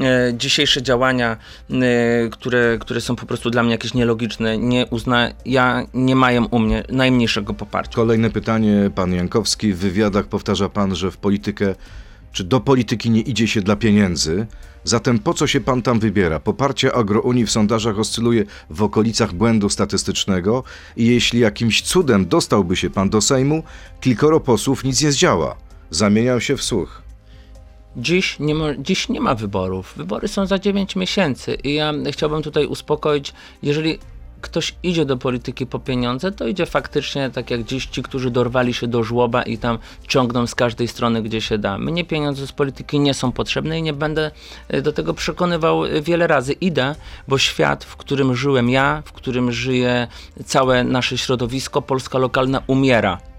E, 0.00 0.34
dzisiejsze 0.34 0.82
działania, 0.82 1.36
e, 1.70 2.28
które, 2.28 2.78
które 2.80 3.00
są 3.00 3.16
po 3.16 3.26
prostu 3.26 3.50
dla 3.50 3.62
mnie 3.62 3.72
jakieś 3.72 3.94
nielogiczne, 3.94 4.58
nie 4.58 4.86
uzna, 4.86 5.30
ja 5.46 5.86
nie 5.94 6.16
mają 6.16 6.44
u 6.44 6.58
mnie 6.58 6.84
najmniejszego 6.88 7.54
poparcia. 7.54 7.94
Kolejne 7.94 8.30
pytanie, 8.30 8.90
pan 8.94 9.12
Jankowski. 9.12 9.72
W 9.72 9.78
wywiadach 9.78 10.26
powtarza 10.26 10.68
pan, 10.68 10.94
że 10.94 11.10
w 11.10 11.16
politykę 11.16 11.74
czy 12.32 12.44
do 12.44 12.60
polityki 12.60 13.10
nie 13.10 13.20
idzie 13.20 13.48
się 13.48 13.62
dla 13.62 13.76
pieniędzy? 13.76 14.46
Zatem 14.84 15.18
po 15.18 15.34
co 15.34 15.46
się 15.46 15.60
pan 15.60 15.82
tam 15.82 16.00
wybiera? 16.00 16.40
Poparcie 16.40 16.92
agrounii 16.94 17.46
w 17.46 17.50
sondażach 17.50 17.98
oscyluje 17.98 18.44
w 18.70 18.82
okolicach 18.82 19.32
błędu 19.32 19.68
statystycznego 19.68 20.64
i 20.96 21.06
jeśli 21.06 21.40
jakimś 21.40 21.82
cudem 21.82 22.28
dostałby 22.28 22.76
się 22.76 22.90
pan 22.90 23.10
do 23.10 23.20
Sejmu, 23.20 23.62
kilkoro 24.00 24.40
posłów 24.40 24.84
nic 24.84 25.02
nie 25.02 25.12
zdziała. 25.12 25.56
Zamieniał 25.90 26.40
się 26.40 26.56
w 26.56 26.62
słuch. 26.62 27.02
Dziś 27.96 28.38
nie, 28.40 28.54
ma, 28.54 28.66
dziś 28.78 29.08
nie 29.08 29.20
ma 29.20 29.34
wyborów. 29.34 29.92
Wybory 29.96 30.28
są 30.28 30.46
za 30.46 30.58
9 30.58 30.96
miesięcy 30.96 31.54
i 31.54 31.74
ja 31.74 31.92
chciałbym 32.12 32.42
tutaj 32.42 32.66
uspokoić, 32.66 33.32
jeżeli 33.62 33.98
ktoś 34.40 34.74
idzie 34.82 35.04
do 35.04 35.16
polityki 35.16 35.66
po 35.66 35.78
pieniądze, 35.78 36.32
to 36.32 36.46
idzie 36.46 36.66
faktycznie 36.66 37.30
tak 37.30 37.50
jak 37.50 37.64
dziś 37.64 37.86
ci, 37.86 38.02
którzy 38.02 38.30
dorwali 38.30 38.74
się 38.74 38.86
do 38.86 39.04
żłoba 39.04 39.42
i 39.42 39.58
tam 39.58 39.78
ciągną 40.08 40.46
z 40.46 40.54
każdej 40.54 40.88
strony, 40.88 41.22
gdzie 41.22 41.40
się 41.40 41.58
da. 41.58 41.78
Mnie 41.78 42.04
pieniądze 42.04 42.46
z 42.46 42.52
polityki 42.52 43.00
nie 43.00 43.14
są 43.14 43.32
potrzebne 43.32 43.78
i 43.78 43.82
nie 43.82 43.92
będę 43.92 44.30
e, 44.68 44.82
do 44.82 44.92
tego 44.92 45.14
przekonywał 45.14 45.84
e, 45.84 46.02
wiele 46.02 46.26
razy. 46.26 46.52
Idę, 46.52 46.94
bo 47.28 47.38
świat, 47.38 47.84
w 47.84 47.96
którym 47.96 48.36
żyłem 48.36 48.70
ja, 48.70 49.02
w 49.06 49.12
którym 49.12 49.52
żyje 49.52 50.08
całe 50.44 50.84
nasze 50.84 51.18
środowisko, 51.18 51.82
Polska 51.82 52.18
lokalna 52.18 52.62
umiera. 52.66 53.29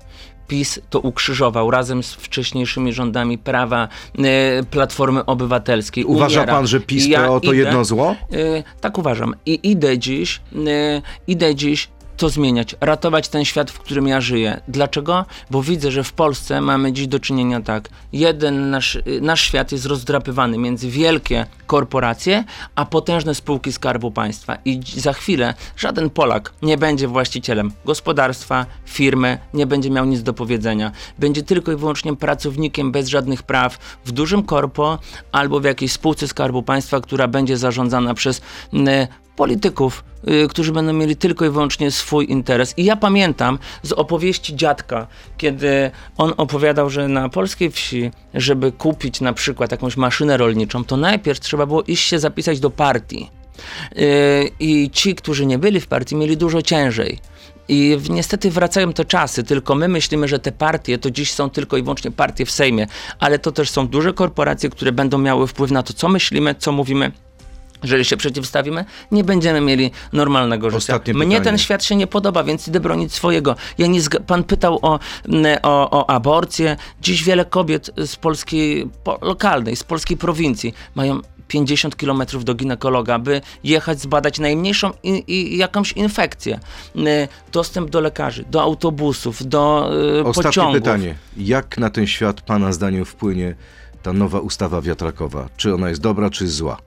PiS 0.47 0.79
to 0.89 0.99
ukrzyżował 0.99 1.71
razem 1.71 2.03
z 2.03 2.13
wcześniejszymi 2.13 2.93
rządami 2.93 3.37
prawa 3.37 3.87
e, 4.17 4.63
Platformy 4.63 5.25
Obywatelskiej. 5.25 6.05
Uważa 6.05 6.39
Umiera. 6.39 6.53
pan, 6.53 6.67
że 6.67 6.79
PiS 6.79 7.07
ja 7.07 7.27
to, 7.27 7.39
idę, 7.43 7.55
jedno 7.55 7.85
zło? 7.85 8.15
E, 8.33 8.63
tak 8.81 8.97
uważam. 8.97 9.35
I 9.45 9.59
idę 9.63 9.99
dziś, 9.99 10.41
e, 10.67 11.01
idę 11.27 11.55
dziś 11.55 11.89
to 12.21 12.29
zmieniać, 12.29 12.75
ratować 12.81 13.29
ten 13.29 13.45
świat, 13.45 13.71
w 13.71 13.79
którym 13.79 14.07
ja 14.07 14.21
żyję. 14.21 14.61
Dlaczego? 14.67 15.25
Bo 15.51 15.63
widzę, 15.63 15.91
że 15.91 16.03
w 16.03 16.13
Polsce 16.13 16.61
mamy 16.61 16.93
dziś 16.93 17.07
do 17.07 17.19
czynienia 17.19 17.61
tak. 17.61 17.89
Jeden 18.13 18.69
nasz, 18.69 18.97
nasz 19.21 19.41
świat 19.41 19.71
jest 19.71 19.85
rozdrapywany 19.85 20.57
między 20.57 20.89
wielkie 20.89 21.45
korporacje, 21.67 22.43
a 22.75 22.85
potężne 22.85 23.35
spółki 23.35 23.71
Skarbu 23.71 24.11
Państwa. 24.11 24.57
I 24.65 24.79
za 24.97 25.13
chwilę 25.13 25.53
żaden 25.77 26.09
Polak 26.09 26.53
nie 26.61 26.77
będzie 26.77 27.07
właścicielem 27.07 27.71
gospodarstwa, 27.85 28.65
firmy, 28.85 29.37
nie 29.53 29.67
będzie 29.67 29.89
miał 29.89 30.05
nic 30.05 30.23
do 30.23 30.33
powiedzenia. 30.33 30.91
Będzie 31.19 31.43
tylko 31.43 31.71
i 31.71 31.75
wyłącznie 31.75 32.15
pracownikiem 32.15 32.91
bez 32.91 33.07
żadnych 33.07 33.43
praw 33.43 33.77
w 34.05 34.11
dużym 34.11 34.43
korpo 34.43 34.99
albo 35.31 35.59
w 35.59 35.63
jakiejś 35.63 35.91
spółce 35.91 36.27
Skarbu 36.27 36.63
Państwa, 36.63 36.99
która 36.99 37.27
będzie 37.27 37.57
zarządzana 37.57 38.13
przez 38.13 38.41
polityków, 39.41 40.03
y, 40.43 40.47
którzy 40.47 40.71
będą 40.71 40.93
mieli 40.93 41.15
tylko 41.15 41.45
i 41.45 41.49
wyłącznie 41.49 41.91
swój 41.91 42.31
interes. 42.31 42.73
I 42.77 42.85
ja 42.85 42.95
pamiętam 42.95 43.59
z 43.83 43.91
opowieści 43.91 44.55
dziadka, 44.55 45.07
kiedy 45.37 45.91
on 46.17 46.33
opowiadał, 46.37 46.89
że 46.89 47.07
na 47.07 47.29
polskiej 47.29 47.71
wsi, 47.71 48.11
żeby 48.33 48.71
kupić 48.71 49.21
na 49.21 49.33
przykład 49.33 49.71
jakąś 49.71 49.97
maszynę 49.97 50.37
rolniczą, 50.37 50.83
to 50.83 50.97
najpierw 50.97 51.39
trzeba 51.39 51.65
było 51.65 51.83
iść 51.83 52.07
się 52.07 52.19
zapisać 52.19 52.59
do 52.59 52.69
partii. 52.69 53.29
Y, 53.97 54.51
I 54.59 54.89
ci, 54.89 55.15
którzy 55.15 55.45
nie 55.45 55.57
byli 55.57 55.79
w 55.79 55.87
partii, 55.87 56.15
mieli 56.15 56.37
dużo 56.37 56.61
ciężej. 56.61 57.19
I 57.67 57.97
niestety 58.09 58.51
wracają 58.51 58.93
te 58.93 59.05
czasy, 59.05 59.43
tylko 59.43 59.75
my 59.75 59.87
myślimy, 59.87 60.27
że 60.27 60.39
te 60.39 60.51
partie 60.51 60.97
to 60.97 61.11
dziś 61.11 61.31
są 61.31 61.49
tylko 61.49 61.77
i 61.77 61.81
wyłącznie 61.83 62.11
partie 62.11 62.45
w 62.45 62.51
Sejmie, 62.51 62.87
ale 63.19 63.39
to 63.39 63.51
też 63.51 63.69
są 63.69 63.87
duże 63.87 64.13
korporacje, 64.13 64.69
które 64.69 64.91
będą 64.91 65.17
miały 65.17 65.47
wpływ 65.47 65.71
na 65.71 65.83
to, 65.83 65.93
co 65.93 66.09
myślimy, 66.09 66.55
co 66.55 66.71
mówimy 66.71 67.11
jeżeli 67.83 68.05
się 68.05 68.17
przeciwstawimy, 68.17 68.85
nie 69.11 69.23
będziemy 69.23 69.61
mieli 69.61 69.91
normalnego 70.13 70.69
życia. 70.69 70.77
Ostatnie 70.77 71.13
Mnie 71.13 71.25
pytanie. 71.25 71.41
ten 71.43 71.57
świat 71.57 71.83
się 71.83 71.95
nie 71.95 72.07
podoba, 72.07 72.43
więc 72.43 72.67
idę 72.67 72.79
bronić 72.79 73.13
swojego. 73.13 73.55
Ja 73.77 73.87
nie 73.87 74.01
Pan 74.27 74.43
pytał 74.43 74.79
o, 74.81 74.99
o, 75.61 75.91
o 75.91 76.09
aborcję. 76.09 76.77
Dziś 77.01 77.23
wiele 77.23 77.45
kobiet 77.45 77.91
z 77.97 78.15
polskiej, 78.15 78.89
po, 79.03 79.19
lokalnej, 79.21 79.75
z 79.75 79.83
polskiej 79.83 80.17
prowincji 80.17 80.73
mają 80.95 81.21
50 81.47 81.97
kilometrów 81.97 82.45
do 82.45 82.55
ginekologa, 82.55 83.19
by 83.19 83.41
jechać 83.63 83.99
zbadać 84.01 84.39
najmniejszą 84.39 84.91
i, 85.03 85.23
i 85.27 85.57
jakąś 85.57 85.91
infekcję. 85.91 86.59
Dostęp 87.51 87.89
do 87.89 88.01
lekarzy, 88.01 88.45
do 88.51 88.61
autobusów, 88.61 89.47
do 89.47 89.89
y, 90.19 90.23
Ostatnie 90.23 90.49
pociągów. 90.49 90.73
pytanie. 90.73 91.15
Jak 91.37 91.77
na 91.77 91.89
ten 91.89 92.07
świat 92.07 92.41
Pana 92.41 92.73
zdaniem 92.73 93.05
wpłynie 93.05 93.55
ta 94.03 94.13
nowa 94.13 94.39
ustawa 94.39 94.81
wiatrakowa? 94.81 95.49
Czy 95.57 95.73
ona 95.73 95.89
jest 95.89 96.01
dobra, 96.01 96.29
czy 96.29 96.47
zła? 96.47 96.77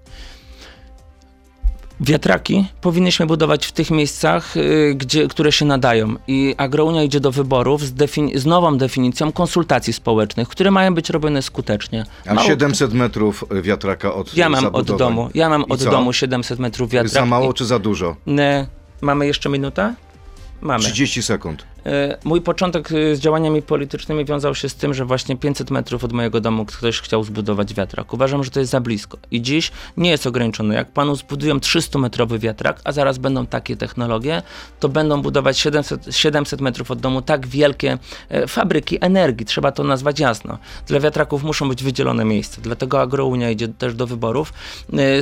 Wiatraki 2.00 2.66
powinniśmy 2.80 3.26
budować 3.26 3.66
w 3.66 3.72
tych 3.72 3.90
miejscach, 3.90 4.56
y, 4.56 4.94
gdzie, 4.96 5.28
które 5.28 5.52
się 5.52 5.64
nadają. 5.64 6.14
I 6.26 6.54
Agrounia 6.56 7.02
idzie 7.02 7.20
do 7.20 7.32
wyborów 7.32 7.82
z, 7.82 7.92
defini- 7.94 8.38
z 8.38 8.46
nową 8.46 8.78
definicją 8.78 9.32
konsultacji 9.32 9.92
społecznych, 9.92 10.48
które 10.48 10.70
mają 10.70 10.94
być 10.94 11.10
robione 11.10 11.42
skutecznie. 11.42 12.04
A 12.26 12.34
Mało- 12.34 12.46
700 12.46 12.92
metrów 12.94 13.44
wiatraka 13.62 14.14
od 14.14 14.36
Ja 14.36 14.48
mam 14.48 14.66
od 14.66 14.96
domu, 14.96 15.30
ja 15.34 15.48
mam 15.48 15.62
I 15.62 15.68
od 15.68 15.80
co? 15.82 15.90
domu 15.90 16.12
700 16.12 16.58
metrów 16.58 16.90
wiatrak. 16.90 17.12
Za 17.12 17.26
mało 17.26 17.52
czy 17.52 17.64
za 17.64 17.78
dużo? 17.78 18.16
Ne, 18.26 18.66
mamy 19.00 19.26
jeszcze 19.26 19.48
minutę? 19.48 19.94
Mamy. 20.60 20.84
30 20.84 21.22
sekund. 21.22 21.64
E, 21.86 22.18
Mój 22.24 22.40
początek 22.40 22.92
e, 22.92 23.16
z 23.16 23.20
działaniami 23.20 23.62
politycznymi 23.62 24.24
wiązał 24.24 24.54
się 24.54 24.68
z 24.68 24.74
tym, 24.74 24.94
że 24.94 25.04
właśnie 25.04 25.36
500 25.36 25.70
metrów 25.70 26.04
od 26.04 26.12
mojego 26.12 26.40
domu 26.40 26.64
ktoś 26.64 27.00
chciał 27.00 27.24
zbudować 27.24 27.74
wiatrak. 27.74 28.12
Uważam, 28.12 28.44
że 28.44 28.50
to 28.50 28.60
jest 28.60 28.72
za 28.72 28.80
blisko. 28.80 29.18
I 29.30 29.42
dziś 29.42 29.72
nie 29.96 30.10
jest 30.10 30.26
ograniczone. 30.26 30.74
Jak 30.74 30.92
panu 30.92 31.16
zbudują 31.16 31.58
300-metrowy 31.58 32.38
wiatrak, 32.38 32.80
a 32.84 32.92
zaraz 32.92 33.18
będą 33.18 33.46
takie 33.46 33.76
technologie, 33.76 34.42
to 34.80 34.88
będą 34.88 35.22
budować 35.22 35.58
700, 35.58 36.06
700 36.10 36.60
metrów 36.60 36.90
od 36.90 37.00
domu 37.00 37.22
tak 37.22 37.46
wielkie 37.46 37.98
e, 38.28 38.46
fabryki 38.46 38.98
energii. 39.00 39.46
Trzeba 39.46 39.72
to 39.72 39.84
nazwać 39.84 40.20
jasno. 40.20 40.58
Dla 40.86 41.00
wiatraków 41.00 41.42
muszą 41.42 41.68
być 41.68 41.82
wydzielone 41.82 42.24
miejsca. 42.24 42.60
Dlatego 42.62 43.00
Agrounia 43.00 43.50
idzie 43.50 43.68
też 43.68 43.94
do 43.94 44.06
wyborów 44.06 44.52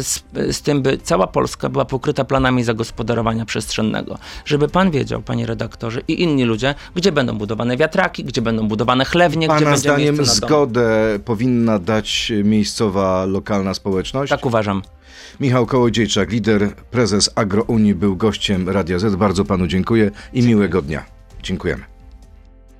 z, 0.00 0.22
z 0.50 0.62
tym, 0.62 0.82
by 0.82 0.98
cała 0.98 1.26
Polska 1.26 1.68
była 1.68 1.84
pokryta 1.84 2.24
planami 2.24 2.64
zagospodarowania 2.64 3.44
przestrzennego. 3.44 4.18
Żeby 4.44 4.68
pan 4.68 4.90
wiedział, 4.90 5.22
panie 5.22 5.46
redaktorze, 5.46 6.00
i 6.08 6.22
inni 6.22 6.44
ludzie, 6.44 6.51
gdzie 6.94 7.12
będą 7.12 7.38
budowane 7.38 7.76
wiatraki, 7.76 8.24
gdzie 8.24 8.42
będą 8.42 8.68
budowane 8.68 9.04
chlewnie, 9.04 9.46
gdzie 9.48 9.54
Pana 9.58 9.70
będzie 9.70 9.80
zdaniem 9.80 10.14
miejsce 10.14 10.34
na 10.34 10.40
dom. 10.40 10.48
zgodę 10.48 11.18
powinna 11.24 11.78
dać 11.78 12.32
miejscowa, 12.44 13.24
lokalna 13.24 13.74
społeczność? 13.74 14.30
Tak 14.30 14.46
uważam. 14.46 14.82
Michał 15.40 15.66
Kołodziejczak, 15.66 16.30
lider, 16.30 16.74
prezes 16.90 17.30
Agrounii, 17.34 17.94
był 17.94 18.16
gościem 18.16 18.68
Radia 18.68 18.98
Z. 18.98 19.16
Bardzo 19.16 19.44
panu 19.44 19.66
dziękuję 19.66 20.10
i 20.32 20.42
miłego 20.42 20.82
dnia. 20.82 21.04
Dziękujemy. 21.42 21.82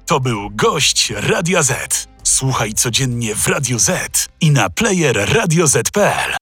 To 0.07 0.21
był 0.21 0.51
gość 0.51 1.13
Radia 1.17 1.63
Z. 1.63 2.09
Słuchaj 2.23 2.73
codziennie 2.73 3.35
w 3.35 3.49
Radio 3.49 3.79
Z 3.79 4.29
i 4.41 4.51
na 4.51 4.71
player 4.71 5.29
radioz.pl. 5.35 6.42